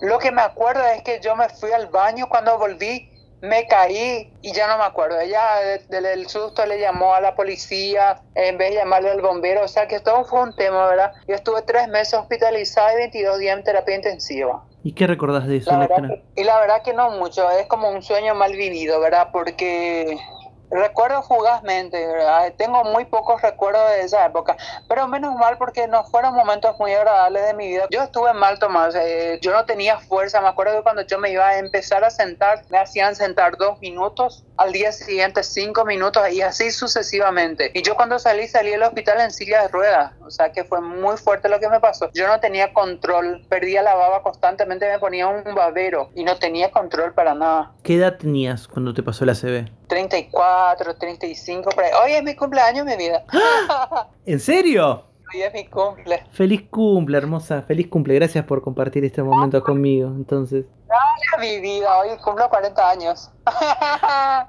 Lo 0.00 0.18
que 0.18 0.32
me 0.32 0.42
acuerdo 0.42 0.82
es 0.86 1.02
que 1.02 1.20
yo 1.22 1.36
me 1.36 1.48
fui 1.48 1.70
al 1.70 1.86
baño 1.86 2.28
cuando 2.28 2.58
volví 2.58 3.13
me 3.44 3.66
caí 3.66 4.32
y 4.42 4.52
ya 4.52 4.66
no 4.66 4.78
me 4.78 4.84
acuerdo. 4.84 5.20
Ella 5.20 5.78
del 5.88 6.28
susto 6.28 6.64
le 6.66 6.80
llamó 6.80 7.14
a 7.14 7.20
la 7.20 7.34
policía 7.34 8.20
en 8.34 8.56
vez 8.58 8.70
de 8.70 8.76
llamarle 8.76 9.10
al 9.10 9.20
bombero. 9.20 9.62
O 9.64 9.68
sea 9.68 9.86
que 9.86 10.00
todo 10.00 10.24
fue 10.24 10.42
un 10.42 10.56
tema, 10.56 10.86
¿verdad? 10.86 11.12
Yo 11.28 11.34
estuve 11.34 11.62
tres 11.62 11.88
meses 11.88 12.14
hospitalizada 12.14 12.94
y 12.94 12.96
22 12.96 13.38
días 13.38 13.58
en 13.58 13.64
terapia 13.64 13.96
intensiva. 13.96 14.64
¿Y 14.82 14.92
qué 14.92 15.06
recordás 15.06 15.46
de 15.46 15.58
eso, 15.58 15.70
la 15.70 15.78
verdad 15.78 16.08
que, 16.08 16.40
Y 16.40 16.44
la 16.44 16.58
verdad 16.60 16.82
que 16.82 16.92
no 16.92 17.10
mucho. 17.10 17.48
Es 17.50 17.66
como 17.66 17.90
un 17.90 18.02
sueño 18.02 18.34
mal 18.34 18.52
vivido, 18.52 19.00
¿verdad? 19.00 19.28
Porque 19.32 20.18
Recuerdo 20.74 21.22
fugazmente, 21.22 22.04
¿verdad? 22.04 22.52
tengo 22.56 22.82
muy 22.82 23.04
pocos 23.04 23.40
recuerdos 23.40 23.88
de 23.90 24.00
esa 24.00 24.26
época, 24.26 24.56
pero 24.88 25.06
menos 25.06 25.36
mal 25.36 25.56
porque 25.56 25.86
no 25.86 26.02
fueron 26.02 26.34
momentos 26.34 26.76
muy 26.80 26.92
agradables 26.92 27.46
de 27.46 27.54
mi 27.54 27.68
vida. 27.68 27.86
Yo 27.92 28.02
estuve 28.02 28.32
mal, 28.32 28.58
Tomás, 28.58 28.92
eh, 28.96 29.38
yo 29.40 29.52
no 29.52 29.64
tenía 29.66 30.00
fuerza, 30.00 30.40
me 30.40 30.48
acuerdo 30.48 30.78
que 30.78 30.82
cuando 30.82 31.02
yo 31.02 31.20
me 31.20 31.30
iba 31.30 31.46
a 31.46 31.58
empezar 31.60 32.02
a 32.02 32.10
sentar, 32.10 32.64
me 32.70 32.78
hacían 32.78 33.14
sentar 33.14 33.56
dos 33.56 33.78
minutos, 33.80 34.44
al 34.56 34.72
día 34.72 34.90
siguiente 34.90 35.44
cinco 35.44 35.84
minutos 35.84 36.28
y 36.32 36.42
así 36.42 36.72
sucesivamente. 36.72 37.70
Y 37.72 37.82
yo 37.82 37.94
cuando 37.94 38.18
salí, 38.18 38.48
salí 38.48 38.70
del 38.70 38.82
hospital 38.82 39.20
en 39.20 39.30
silla 39.30 39.62
de 39.62 39.68
ruedas, 39.68 40.12
o 40.26 40.30
sea 40.30 40.50
que 40.50 40.64
fue 40.64 40.80
muy 40.80 41.16
fuerte 41.18 41.48
lo 41.48 41.60
que 41.60 41.68
me 41.68 41.78
pasó. 41.78 42.10
Yo 42.14 42.26
no 42.26 42.40
tenía 42.40 42.72
control, 42.72 43.46
perdía 43.48 43.82
la 43.82 43.94
baba 43.94 44.22
constantemente, 44.22 44.90
me 44.90 44.98
ponía 44.98 45.28
un 45.28 45.54
babero 45.54 46.10
y 46.16 46.24
no 46.24 46.36
tenía 46.36 46.72
control 46.72 47.14
para 47.14 47.34
nada. 47.34 47.70
¿Qué 47.84 47.94
edad 47.94 48.16
tenías 48.18 48.66
cuando 48.66 48.92
te 48.92 49.04
pasó 49.04 49.24
la 49.24 49.34
CB? 49.34 49.70
34, 49.86 50.94
35, 50.96 51.70
por 51.70 51.84
ahí. 51.84 51.90
Hoy 52.04 52.12
es 52.12 52.22
mi 52.22 52.34
cumpleaños, 52.34 52.84
mi 52.86 52.96
vida. 52.96 53.24
¿En 54.26 54.40
serio? 54.40 55.04
Hoy 55.32 55.42
es 55.42 55.52
mi 55.52 55.66
cumple. 55.66 56.22
Feliz 56.32 56.62
cumple, 56.70 57.18
hermosa. 57.18 57.62
Feliz 57.62 57.88
cumple. 57.88 58.14
Gracias 58.14 58.44
por 58.44 58.62
compartir 58.62 59.04
este 59.04 59.22
momento 59.22 59.62
conmigo. 59.62 60.08
Entonces, 60.08 60.64
Gracias, 60.86 61.40
mi 61.40 61.60
vida. 61.60 61.98
Hoy 61.98 62.16
cumplo 62.22 62.48
40 62.48 62.90
años. 62.90 63.30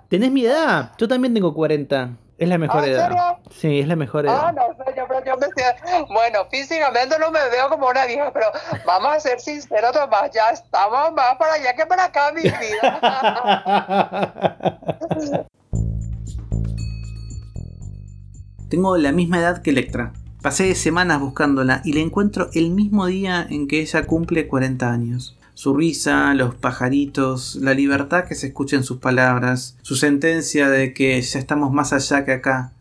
¿tenés 0.10 0.32
mi 0.32 0.46
edad? 0.46 0.92
Yo 0.98 1.08
también 1.08 1.34
tengo 1.34 1.54
40. 1.54 2.18
Es 2.38 2.50
la 2.50 2.58
mejor 2.58 2.84
¿Ah, 2.84 2.88
edad. 2.88 3.08
serio? 3.08 3.24
Sí, 3.52 3.80
es 3.80 3.88
la 3.88 3.96
mejor 3.96 4.26
edad. 4.26 4.48
Ah, 4.48 4.52
no 4.52 4.64
sé, 4.76 4.94
yo, 4.98 5.08
pero 5.08 5.24
yo 5.24 5.38
me 5.38 5.48
siento- 5.56 6.14
Bueno, 6.14 6.40
físicamente 6.52 7.18
no 7.18 7.32
me 7.32 7.40
veo 7.50 7.70
como 7.70 7.88
una 7.88 8.06
vieja, 8.06 8.30
pero 8.34 8.48
vamos 8.86 9.16
a 9.16 9.20
ser 9.22 9.40
sinceros, 9.40 9.94
Tomás, 9.94 10.32
ya 10.34 10.50
estamos 10.50 11.14
más 11.14 11.36
para 11.38 11.54
allá 11.54 11.74
que 11.76 11.86
para 11.86 12.06
acá, 12.06 12.34
mi 12.34 12.42
vida. 12.42 13.00
Tengo 18.70 18.98
la 18.98 19.12
misma 19.12 19.40
edad 19.40 19.62
que 19.62 19.70
Electra. 19.70 20.14
Pasé 20.42 20.76
semanas 20.76 21.20
buscándola 21.20 21.82
y 21.84 21.94
la 21.94 22.02
encuentro 22.02 22.50
el 22.54 22.70
mismo 22.72 23.06
día 23.08 23.46
en 23.50 23.68
que 23.68 23.80
ella 23.82 24.06
cumple 24.06 24.48
40 24.48 24.92
años. 24.92 25.38
Su 25.56 25.76
risa, 25.76 26.34
los 26.36 26.54
pajaritos, 26.54 27.56
la 27.56 27.74
libertad 27.74 28.26
que 28.26 28.36
se 28.36 28.48
escucha 28.48 28.76
en 28.76 28.84
sus 28.84 28.98
palabras, 28.98 29.78
su 29.82 29.96
sentencia 29.96 30.70
de 30.70 30.94
que 30.94 31.20
ya 31.20 31.40
estamos 31.40 31.72
más 31.72 31.92
allá 31.92 32.24
que 32.26 32.34
acá. 32.34 32.75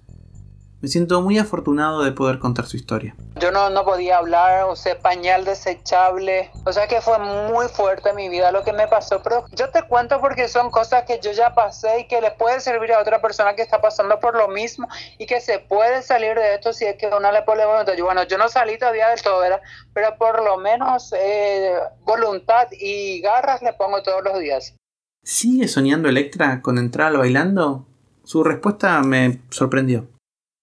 Me 0.85 0.88
siento 0.88 1.23
muy 1.23 1.38
afortunado 1.38 2.03
de 2.03 2.12
poder 2.12 2.38
contar 2.38 2.66
su 2.66 2.77
historia. 2.77 3.16
Yo 3.40 3.51
no, 3.51 3.70
no 3.70 3.87
podía 3.87 4.18
hablar, 4.18 4.66
usé 4.70 4.94
pañal 4.94 5.47
desechable, 5.47 6.51
o 6.66 6.75
sea 6.75 6.87
que 6.88 7.01
fue 7.01 7.18
muy 7.18 7.68
fuerte 7.68 8.11
en 8.11 8.16
mi 8.16 8.29
vida 8.29 8.53
lo 8.53 8.64
que 8.64 8.75
me 8.75 8.87
pasó, 8.87 9.23
pero 9.23 9.47
yo 9.53 9.70
te 9.70 9.83
cuento 9.85 10.20
porque 10.20 10.47
son 10.47 10.70
cosas 10.70 11.05
que 11.05 11.20
yo 11.23 11.33
ya 11.33 11.55
pasé 11.55 12.01
y 12.01 12.07
que 12.07 12.20
le 12.20 12.33
puede 12.33 12.61
servir 12.61 12.92
a 12.92 13.01
otra 13.01 13.23
persona 13.23 13.55
que 13.55 13.62
está 13.62 13.81
pasando 13.81 14.20
por 14.20 14.37
lo 14.37 14.49
mismo 14.49 14.87
y 15.16 15.25
que 15.25 15.40
se 15.40 15.59
puede 15.59 16.03
salir 16.03 16.35
de 16.35 16.57
esto 16.57 16.75
si 16.75 16.85
es 16.85 16.97
que 16.97 17.07
uno 17.07 17.33
le 17.33 17.40
pone 17.44 17.64
voluntad. 17.64 17.94
Yo, 17.94 18.05
Bueno, 18.05 18.25
yo 18.25 18.37
no 18.37 18.51
salí 18.51 18.77
todavía 18.77 19.09
del 19.09 19.23
todo, 19.23 19.40
¿verdad? 19.40 19.62
pero 19.94 20.18
por 20.18 20.44
lo 20.44 20.59
menos 20.59 21.14
eh, 21.18 21.77
voluntad 22.03 22.68
y 22.73 23.23
garras 23.23 23.62
le 23.62 23.73
pongo 23.73 24.03
todos 24.03 24.23
los 24.23 24.38
días. 24.38 24.77
¿Sigue 25.23 25.66
soñando 25.66 26.11
Electra 26.11 26.61
con 26.61 26.77
entrar 26.77 27.07
al 27.07 27.16
bailando? 27.16 27.87
Su 28.23 28.44
respuesta 28.44 29.01
me 29.01 29.40
sorprendió. 29.49 30.09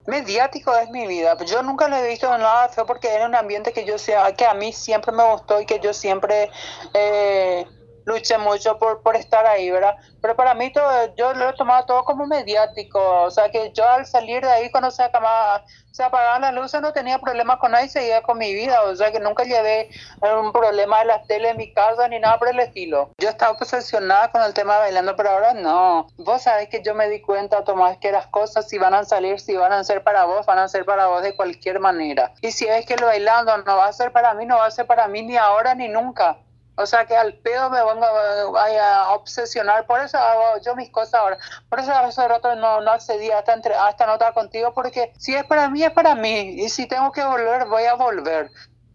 Mediático 0.06 0.76
es 0.76 0.90
mi 0.90 1.08
vida. 1.08 1.38
Yo 1.46 1.62
nunca 1.64 1.88
lo 1.88 1.96
he 1.96 2.10
visto 2.10 2.28
nada 2.38 2.70
feo 2.70 2.86
porque 2.86 3.14
era 3.14 3.26
un 3.26 3.36
ambiente 3.36 3.72
que 3.74 3.86
yo 3.86 3.98
sea, 3.98 4.34
que 4.36 4.46
a 4.46 4.54
mí 4.54 4.74
siempre 4.74 5.12
me 5.12 5.24
gustó 5.32 5.62
y 5.62 5.66
que 5.66 5.80
yo 5.80 5.94
siempre 5.94 6.50
eh, 6.94 7.66
luché 8.06 8.38
mucho 8.38 8.78
por, 8.80 9.02
por 9.02 9.16
estar 9.16 9.46
ahí, 9.46 9.70
¿verdad? 9.70 9.96
Pero 10.22 10.36
para 10.36 10.54
mí 10.54 10.72
todo, 10.72 11.16
yo 11.16 11.34
lo 11.34 11.50
he 11.50 11.54
tomado 11.54 11.86
todo 11.86 12.04
como 12.04 12.28
mediático. 12.28 13.00
O 13.24 13.32
sea 13.32 13.50
que 13.50 13.72
yo 13.74 13.88
al 13.88 14.06
salir 14.06 14.42
de 14.44 14.52
ahí 14.52 14.72
cuando 14.72 14.92
se 14.92 15.04
acababa, 15.04 15.66
se 15.92 16.04
apagaban 16.04 16.42
las 16.42 16.54
luces 16.54 16.82
no 16.82 16.94
tenía 16.94 17.20
problemas 17.20 17.58
con 17.58 17.72
nadie 17.72 17.90
seguía 17.90 18.22
con 18.22 18.38
mi 18.38 18.54
vida. 18.54 18.84
O 18.84 18.96
sea 18.96 19.12
que 19.12 19.20
nunca 19.20 19.44
llevé 19.44 19.90
un 20.22 20.52
problema 20.52 21.00
de 21.00 21.06
las 21.06 21.28
tele 21.28 21.50
en 21.50 21.58
mi 21.58 21.74
casa 21.74 22.08
ni 22.08 22.20
nada 22.20 22.38
por 22.38 22.50
el 22.50 22.60
estilo. 22.60 23.12
Yo 23.18 23.30
estaba 23.30 23.52
obsesionada 23.54 24.32
con 24.32 24.42
el 24.44 24.54
tema 24.54 24.76
de 24.76 24.80
bailando, 24.82 25.16
pero 25.16 25.32
ahora 25.32 25.54
no. 25.54 26.08
Vos 26.18 26.44
sabés 26.44 26.70
que 26.70 26.82
yo 26.84 26.94
me 26.94 27.10
di 27.10 27.22
cuenta, 27.22 27.64
Tomás, 27.64 27.98
que 27.98 28.12
las 28.12 28.28
cosas 28.28 28.70
si 28.70 28.78
van 28.78 28.94
a 28.94 29.04
salir, 29.04 29.40
si 29.40 29.56
van 29.56 29.72
a 29.74 29.84
ser 29.84 30.04
para 30.04 30.26
vos, 30.26 30.46
van 30.46 30.60
a 30.60 30.68
ser 30.68 30.86
para 30.86 31.08
vos 31.08 31.24
de 31.24 31.36
cualquier 31.36 31.80
manera. 31.80 32.34
Y 32.42 32.52
si 32.52 32.68
es 32.68 32.86
que 32.86 32.94
el 32.94 33.04
bailando 33.04 33.58
no 33.58 33.78
va 33.78 33.88
a 33.88 33.94
ser 33.94 34.12
para 34.12 34.34
mí, 34.34 34.46
no 34.46 34.58
va 34.58 34.68
a 34.68 34.72
ser 34.72 34.86
para 34.86 35.08
mí 35.08 35.24
ni 35.24 35.38
ahora 35.38 35.74
ni 35.74 35.88
nunca. 35.88 36.38
O 36.82 36.86
sea 36.86 37.06
que 37.06 37.16
al 37.16 37.34
pedo 37.36 37.70
me 37.70 37.78
a, 37.80 38.96
a 39.04 39.12
obsesionar, 39.14 39.86
por 39.86 40.00
eso 40.02 40.18
hago 40.18 40.60
yo 40.66 40.76
mis 40.76 40.90
cosas 40.90 41.14
ahora. 41.16 41.38
Por 41.70 41.80
eso 41.80 41.92
hace 41.94 42.28
rato 42.28 42.56
no, 42.56 42.82
no 42.82 42.92
accedí 42.92 43.30
a 43.32 43.40
esta, 43.40 43.54
entre- 43.54 43.76
a 43.76 43.90
esta 43.90 44.06
nota 44.06 44.34
contigo, 44.34 44.74
porque 44.74 45.14
si 45.18 45.36
es 45.36 45.44
para 45.46 45.70
mí, 45.70 45.84
es 45.84 45.92
para 45.92 46.16
mí. 46.16 46.40
Y 46.58 46.70
si 46.70 46.88
tengo 46.88 47.12
que 47.12 47.24
volver, 47.24 47.66
voy 47.66 47.84
a 47.84 47.94
volver. 47.96 48.50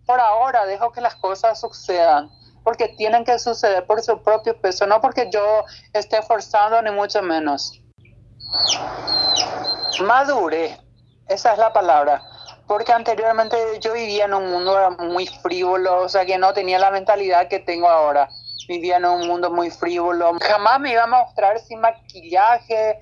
Por 0.04 0.20
ahora 0.20 0.66
dejo 0.66 0.92
que 0.92 1.00
las 1.00 1.14
cosas 1.16 1.60
sucedan, 1.60 2.30
porque 2.64 2.88
tienen 2.96 3.24
que 3.24 3.38
suceder 3.38 3.86
por 3.86 4.02
su 4.02 4.22
propio 4.22 4.60
peso, 4.60 4.86
no 4.86 5.00
porque 5.00 5.30
yo 5.30 5.64
esté 5.92 6.22
forzando 6.22 6.80
ni 6.82 6.90
mucho 6.90 7.22
menos. 7.22 7.80
Madure, 10.00 10.78
esa 11.28 11.52
es 11.52 11.58
la 11.58 11.72
palabra. 11.72 12.22
Porque 12.66 12.92
anteriormente 12.92 13.56
yo 13.80 13.92
vivía 13.92 14.24
en 14.24 14.34
un 14.34 14.50
mundo 14.50 14.96
muy 14.98 15.26
frívolo, 15.26 16.02
o 16.02 16.08
sea 16.08 16.26
que 16.26 16.36
no 16.36 16.52
tenía 16.52 16.78
la 16.78 16.90
mentalidad 16.90 17.48
que 17.48 17.60
tengo 17.60 17.88
ahora. 17.88 18.28
Vivía 18.66 18.96
en 18.96 19.04
un 19.04 19.28
mundo 19.28 19.50
muy 19.50 19.70
frívolo. 19.70 20.36
Jamás 20.40 20.80
me 20.80 20.90
iba 20.92 21.04
a 21.04 21.06
mostrar 21.06 21.60
sin 21.60 21.80
maquillaje. 21.80 22.98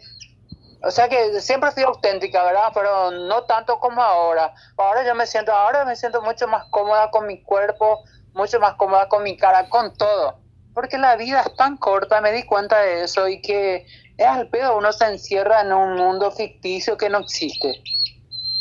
O 0.83 0.90
sea 0.90 1.09
que 1.09 1.40
siempre 1.40 1.70
fui 1.70 1.83
auténtica, 1.83 2.44
¿verdad? 2.44 2.70
Pero 2.74 3.11
no 3.11 3.44
tanto 3.44 3.81
como 3.81 4.03
ahora. 4.03 4.53
Ahora 4.77 5.07
yo 5.07 5.14
me 5.14 5.27
siento, 5.27 5.53
ahora 5.53 5.87
me 5.87 5.96
siento 5.96 6.20
mucho 6.20 6.46
más 6.46 6.66
cómoda 6.66 7.11
con 7.11 7.27
mi 7.27 7.42
cuerpo, 7.42 8.05
mucho 8.35 8.61
más 8.61 8.74
cómoda 8.74 9.09
con 9.09 9.22
mi 9.22 9.38
cara, 9.38 9.70
con 9.70 9.96
todo. 9.96 10.40
Porque 10.74 10.98
la 10.98 11.16
vida 11.16 11.40
es 11.40 11.57
tan 11.57 11.79
corta, 11.79 12.20
me 12.20 12.33
di 12.33 12.42
cuenta 12.42 12.81
de 12.81 13.05
eso 13.05 13.29
y 13.29 13.40
que 13.40 13.87
es 14.18 14.27
al 14.27 14.48
pedo, 14.48 14.77
uno 14.77 14.92
se 14.92 15.07
encierra 15.07 15.62
en 15.62 15.72
un 15.72 15.96
mundo 15.96 16.31
ficticio 16.31 16.98
que 16.98 17.09
no 17.09 17.18
existe. 17.18 17.83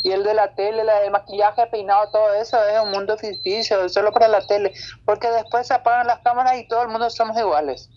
Y 0.04 0.12
el 0.12 0.24
de 0.24 0.34
la 0.34 0.54
tele, 0.54 0.84
de 0.84 1.10
maquillaje, 1.10 1.66
peinado, 1.72 2.10
todo 2.12 2.34
eso 2.34 2.58
es 2.58 2.84
un 2.84 2.92
mundo 2.92 3.18
ficticio, 3.18 3.88
solo 3.88 4.12
para 4.12 4.28
la 4.28 4.46
tele. 4.46 4.74
Porque 5.06 5.30
después 5.30 5.66
se 5.66 5.74
apagan 5.74 6.08
las 6.08 6.20
cámaras 6.20 6.60
y 6.60 6.68
todo 6.68 6.84
el 6.84 6.90
mundo 6.90 7.10
somos 7.10 7.38
iguales. 7.38 7.90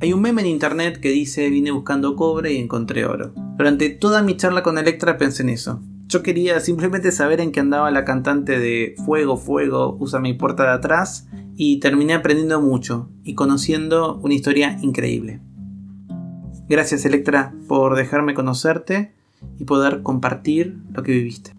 Hay 0.00 0.12
un 0.12 0.20
meme 0.20 0.42
en 0.42 0.48
internet 0.48 1.00
que 1.00 1.10
dice 1.10 1.48
vine 1.48 1.72
buscando 1.72 2.14
cobre 2.16 2.52
y 2.52 2.58
encontré 2.58 3.04
oro. 3.04 3.32
Durante 3.56 3.90
toda 3.90 4.22
mi 4.22 4.36
charla 4.36 4.62
con 4.62 4.78
Electra 4.78 5.18
pensé 5.18 5.42
en 5.42 5.48
eso. 5.48 5.80
Yo 6.06 6.22
quería 6.22 6.60
simplemente 6.60 7.10
saber 7.10 7.40
en 7.40 7.52
qué 7.52 7.60
andaba 7.60 7.90
la 7.90 8.04
cantante 8.04 8.58
de 8.58 8.94
Fuego, 9.04 9.36
Fuego, 9.36 9.96
usa 9.98 10.20
mi 10.20 10.34
puerta 10.34 10.64
de 10.64 10.70
atrás 10.70 11.28
y 11.56 11.80
terminé 11.80 12.14
aprendiendo 12.14 12.60
mucho 12.60 13.10
y 13.24 13.34
conociendo 13.34 14.18
una 14.22 14.34
historia 14.34 14.78
increíble. 14.82 15.40
Gracias 16.72 17.04
Electra 17.04 17.52
por 17.68 17.96
dejarme 17.96 18.32
conocerte 18.32 19.12
y 19.58 19.64
poder 19.64 20.02
compartir 20.02 20.78
lo 20.94 21.02
que 21.02 21.12
viviste. 21.12 21.52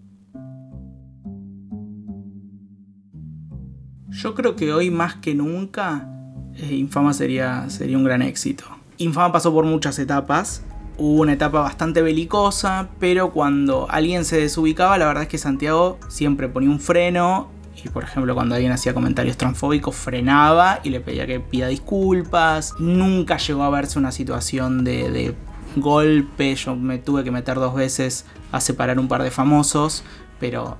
Yo 4.08 4.34
creo 4.34 4.56
que 4.56 4.72
hoy 4.72 4.90
más 4.90 5.14
que 5.14 5.36
nunca 5.36 6.08
eh, 6.56 6.74
Infama 6.74 7.14
sería, 7.14 7.70
sería 7.70 7.96
un 7.96 8.02
gran 8.02 8.22
éxito. 8.22 8.64
Infama 8.98 9.30
pasó 9.30 9.52
por 9.52 9.64
muchas 9.66 10.00
etapas. 10.00 10.64
Hubo 10.98 11.20
una 11.20 11.34
etapa 11.34 11.60
bastante 11.60 12.02
belicosa, 12.02 12.88
pero 12.98 13.30
cuando 13.30 13.86
alguien 13.90 14.24
se 14.24 14.40
desubicaba, 14.40 14.98
la 14.98 15.06
verdad 15.06 15.22
es 15.22 15.28
que 15.28 15.38
Santiago 15.38 16.00
siempre 16.08 16.48
ponía 16.48 16.70
un 16.70 16.80
freno. 16.80 17.53
Y 17.82 17.88
por 17.88 18.04
ejemplo, 18.04 18.34
cuando 18.34 18.54
alguien 18.54 18.72
hacía 18.72 18.94
comentarios 18.94 19.36
transfóbicos, 19.36 19.94
frenaba 19.94 20.80
y 20.84 20.90
le 20.90 21.00
pedía 21.00 21.26
que 21.26 21.40
pida 21.40 21.68
disculpas. 21.68 22.74
Nunca 22.78 23.36
llegó 23.36 23.62
a 23.62 23.70
verse 23.70 23.98
una 23.98 24.12
situación 24.12 24.84
de, 24.84 25.34
golpe. 25.76 26.54
Yo 26.54 26.76
me 26.76 26.98
tuve 26.98 27.24
que 27.24 27.30
meter 27.30 27.56
dos 27.56 27.74
veces 27.74 28.26
a 28.52 28.60
separar 28.60 28.98
un 28.98 29.08
par 29.08 29.22
de 29.22 29.30
famosos, 29.30 30.04
pero 30.38 30.78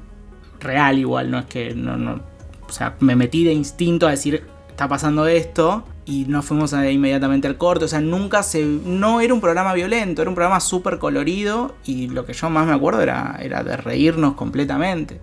real 0.60 0.98
igual, 0.98 1.30
no 1.30 1.40
es 1.40 1.46
que 1.46 1.74
no, 1.74 1.96
no, 1.96 2.20
o 2.68 2.72
sea, 2.72 2.94
me 3.00 3.16
metí 3.16 3.44
de 3.44 3.52
instinto 3.52 4.06
a 4.06 4.10
decir, 4.10 4.44
está 4.68 4.88
pasando 4.88 5.26
esto. 5.26 5.84
Y 6.06 6.26
nos 6.26 6.44
fuimos 6.44 6.74
a- 6.74 6.90
inmediatamente 6.90 7.48
al 7.48 7.56
corte. 7.56 7.86
O 7.86 7.88
sea, 7.88 8.00
nunca 8.00 8.42
se. 8.42 8.62
No 8.62 9.22
era 9.22 9.32
un 9.32 9.40
programa 9.40 9.72
violento, 9.72 10.20
era 10.20 10.28
un 10.28 10.34
programa 10.34 10.60
súper 10.60 10.98
colorido. 10.98 11.74
Y 11.86 12.08
lo 12.08 12.26
que 12.26 12.34
yo 12.34 12.50
más 12.50 12.66
me 12.66 12.74
acuerdo 12.74 13.00
era, 13.00 13.38
era 13.40 13.62
de 13.62 13.74
reírnos 13.78 14.34
completamente. 14.34 15.18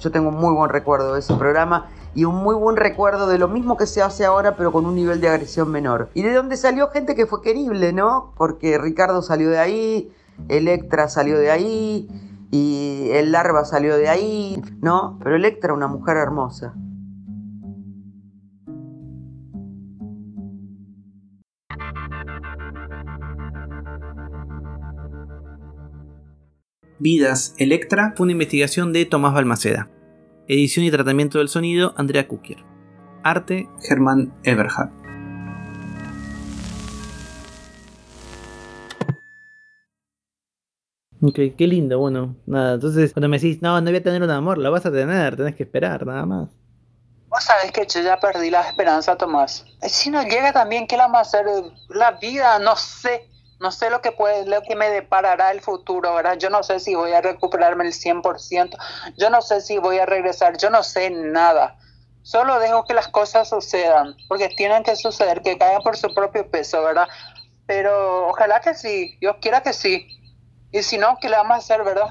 Yo 0.00 0.10
tengo 0.10 0.28
un 0.28 0.36
muy 0.36 0.52
buen 0.54 0.70
recuerdo 0.70 1.14
de 1.14 1.20
ese 1.20 1.34
programa 1.34 1.86
y 2.14 2.24
un 2.24 2.36
muy 2.36 2.54
buen 2.54 2.76
recuerdo 2.76 3.26
de 3.26 3.38
lo 3.38 3.48
mismo 3.48 3.76
que 3.76 3.86
se 3.86 4.02
hace 4.02 4.24
ahora, 4.24 4.56
pero 4.56 4.72
con 4.72 4.86
un 4.86 4.94
nivel 4.94 5.20
de 5.20 5.28
agresión 5.28 5.70
menor. 5.70 6.08
Y 6.14 6.22
de 6.22 6.32
donde 6.32 6.56
salió 6.56 6.88
gente 6.88 7.14
que 7.14 7.26
fue 7.26 7.42
querible, 7.42 7.92
¿no? 7.92 8.32
Porque 8.36 8.78
Ricardo 8.78 9.22
salió 9.22 9.50
de 9.50 9.58
ahí, 9.58 10.12
Electra 10.48 11.08
salió 11.08 11.38
de 11.38 11.50
ahí 11.50 12.08
y 12.50 13.10
el 13.12 13.32
Larva 13.32 13.64
salió 13.64 13.96
de 13.96 14.08
ahí, 14.08 14.62
¿no? 14.80 15.18
Pero 15.22 15.36
Electra, 15.36 15.74
una 15.74 15.88
mujer 15.88 16.16
hermosa. 16.16 16.74
Vidas 26.98 27.54
Electra 27.58 28.14
fue 28.16 28.24
una 28.24 28.32
investigación 28.32 28.94
de 28.94 29.04
Tomás 29.04 29.34
Balmaceda. 29.34 29.90
Edición 30.48 30.86
y 30.86 30.90
tratamiento 30.90 31.38
del 31.38 31.50
sonido 31.50 31.92
Andrea 31.98 32.26
Kukier. 32.26 32.64
Arte 33.22 33.68
Germán 33.86 34.32
Eberhard. 34.44 34.90
Ok, 41.20 41.38
qué 41.58 41.66
lindo, 41.66 41.98
bueno, 41.98 42.36
nada, 42.46 42.74
entonces 42.74 43.12
cuando 43.12 43.28
me 43.28 43.38
decís, 43.38 43.60
no, 43.60 43.78
no 43.80 43.90
voy 43.90 43.96
a 43.96 44.02
tener 44.02 44.22
un 44.22 44.30
amor, 44.30 44.58
lo 44.58 44.70
vas 44.70 44.86
a 44.86 44.92
tener, 44.92 45.36
tenés 45.36 45.54
que 45.54 45.64
esperar, 45.64 46.06
nada 46.06 46.24
más. 46.24 46.50
Vos 47.28 47.44
sabés 47.44 47.72
que 47.72 47.86
yo 47.86 48.00
ya 48.00 48.18
perdí 48.18 48.48
la 48.48 48.62
esperanza, 48.62 49.16
Tomás. 49.16 49.66
Si 49.82 50.08
no 50.08 50.22
llega 50.22 50.52
también, 50.52 50.86
¿qué 50.86 50.96
la 50.96 51.08
vamos 51.08 51.18
a 51.18 51.20
hacer? 51.22 51.46
La 51.88 52.12
vida, 52.12 52.58
no 52.58 52.76
sé. 52.76 53.28
No 53.58 53.70
sé 53.70 53.88
lo 53.88 54.02
que 54.02 54.12
puede, 54.12 54.46
lo 54.46 54.62
que 54.62 54.76
me 54.76 54.90
deparará 54.90 55.50
el 55.50 55.62
futuro, 55.62 56.14
¿verdad? 56.14 56.36
Yo 56.36 56.50
no 56.50 56.62
sé 56.62 56.78
si 56.78 56.94
voy 56.94 57.12
a 57.12 57.22
recuperarme 57.22 57.84
el 57.84 57.92
100%. 57.92 58.76
Yo 59.16 59.30
no 59.30 59.40
sé 59.40 59.60
si 59.60 59.78
voy 59.78 59.98
a 59.98 60.06
regresar. 60.06 60.58
Yo 60.58 60.68
no 60.68 60.82
sé 60.82 61.10
nada. 61.10 61.78
Solo 62.22 62.58
dejo 62.58 62.84
que 62.84 62.92
las 62.92 63.08
cosas 63.08 63.48
sucedan, 63.48 64.16
porque 64.28 64.48
tienen 64.48 64.82
que 64.82 64.96
suceder, 64.96 65.42
que 65.42 65.56
caigan 65.56 65.82
por 65.82 65.96
su 65.96 66.12
propio 66.12 66.50
peso, 66.50 66.82
¿verdad? 66.82 67.06
Pero 67.66 68.28
ojalá 68.28 68.60
que 68.60 68.74
sí, 68.74 69.16
Dios 69.20 69.36
quiera 69.40 69.62
que 69.62 69.72
sí. 69.72 70.08
Y 70.72 70.82
si 70.82 70.98
no, 70.98 71.16
¿qué 71.20 71.28
le 71.28 71.36
vamos 71.36 71.54
a 71.54 71.58
hacer, 71.58 71.84
verdad? 71.84 72.10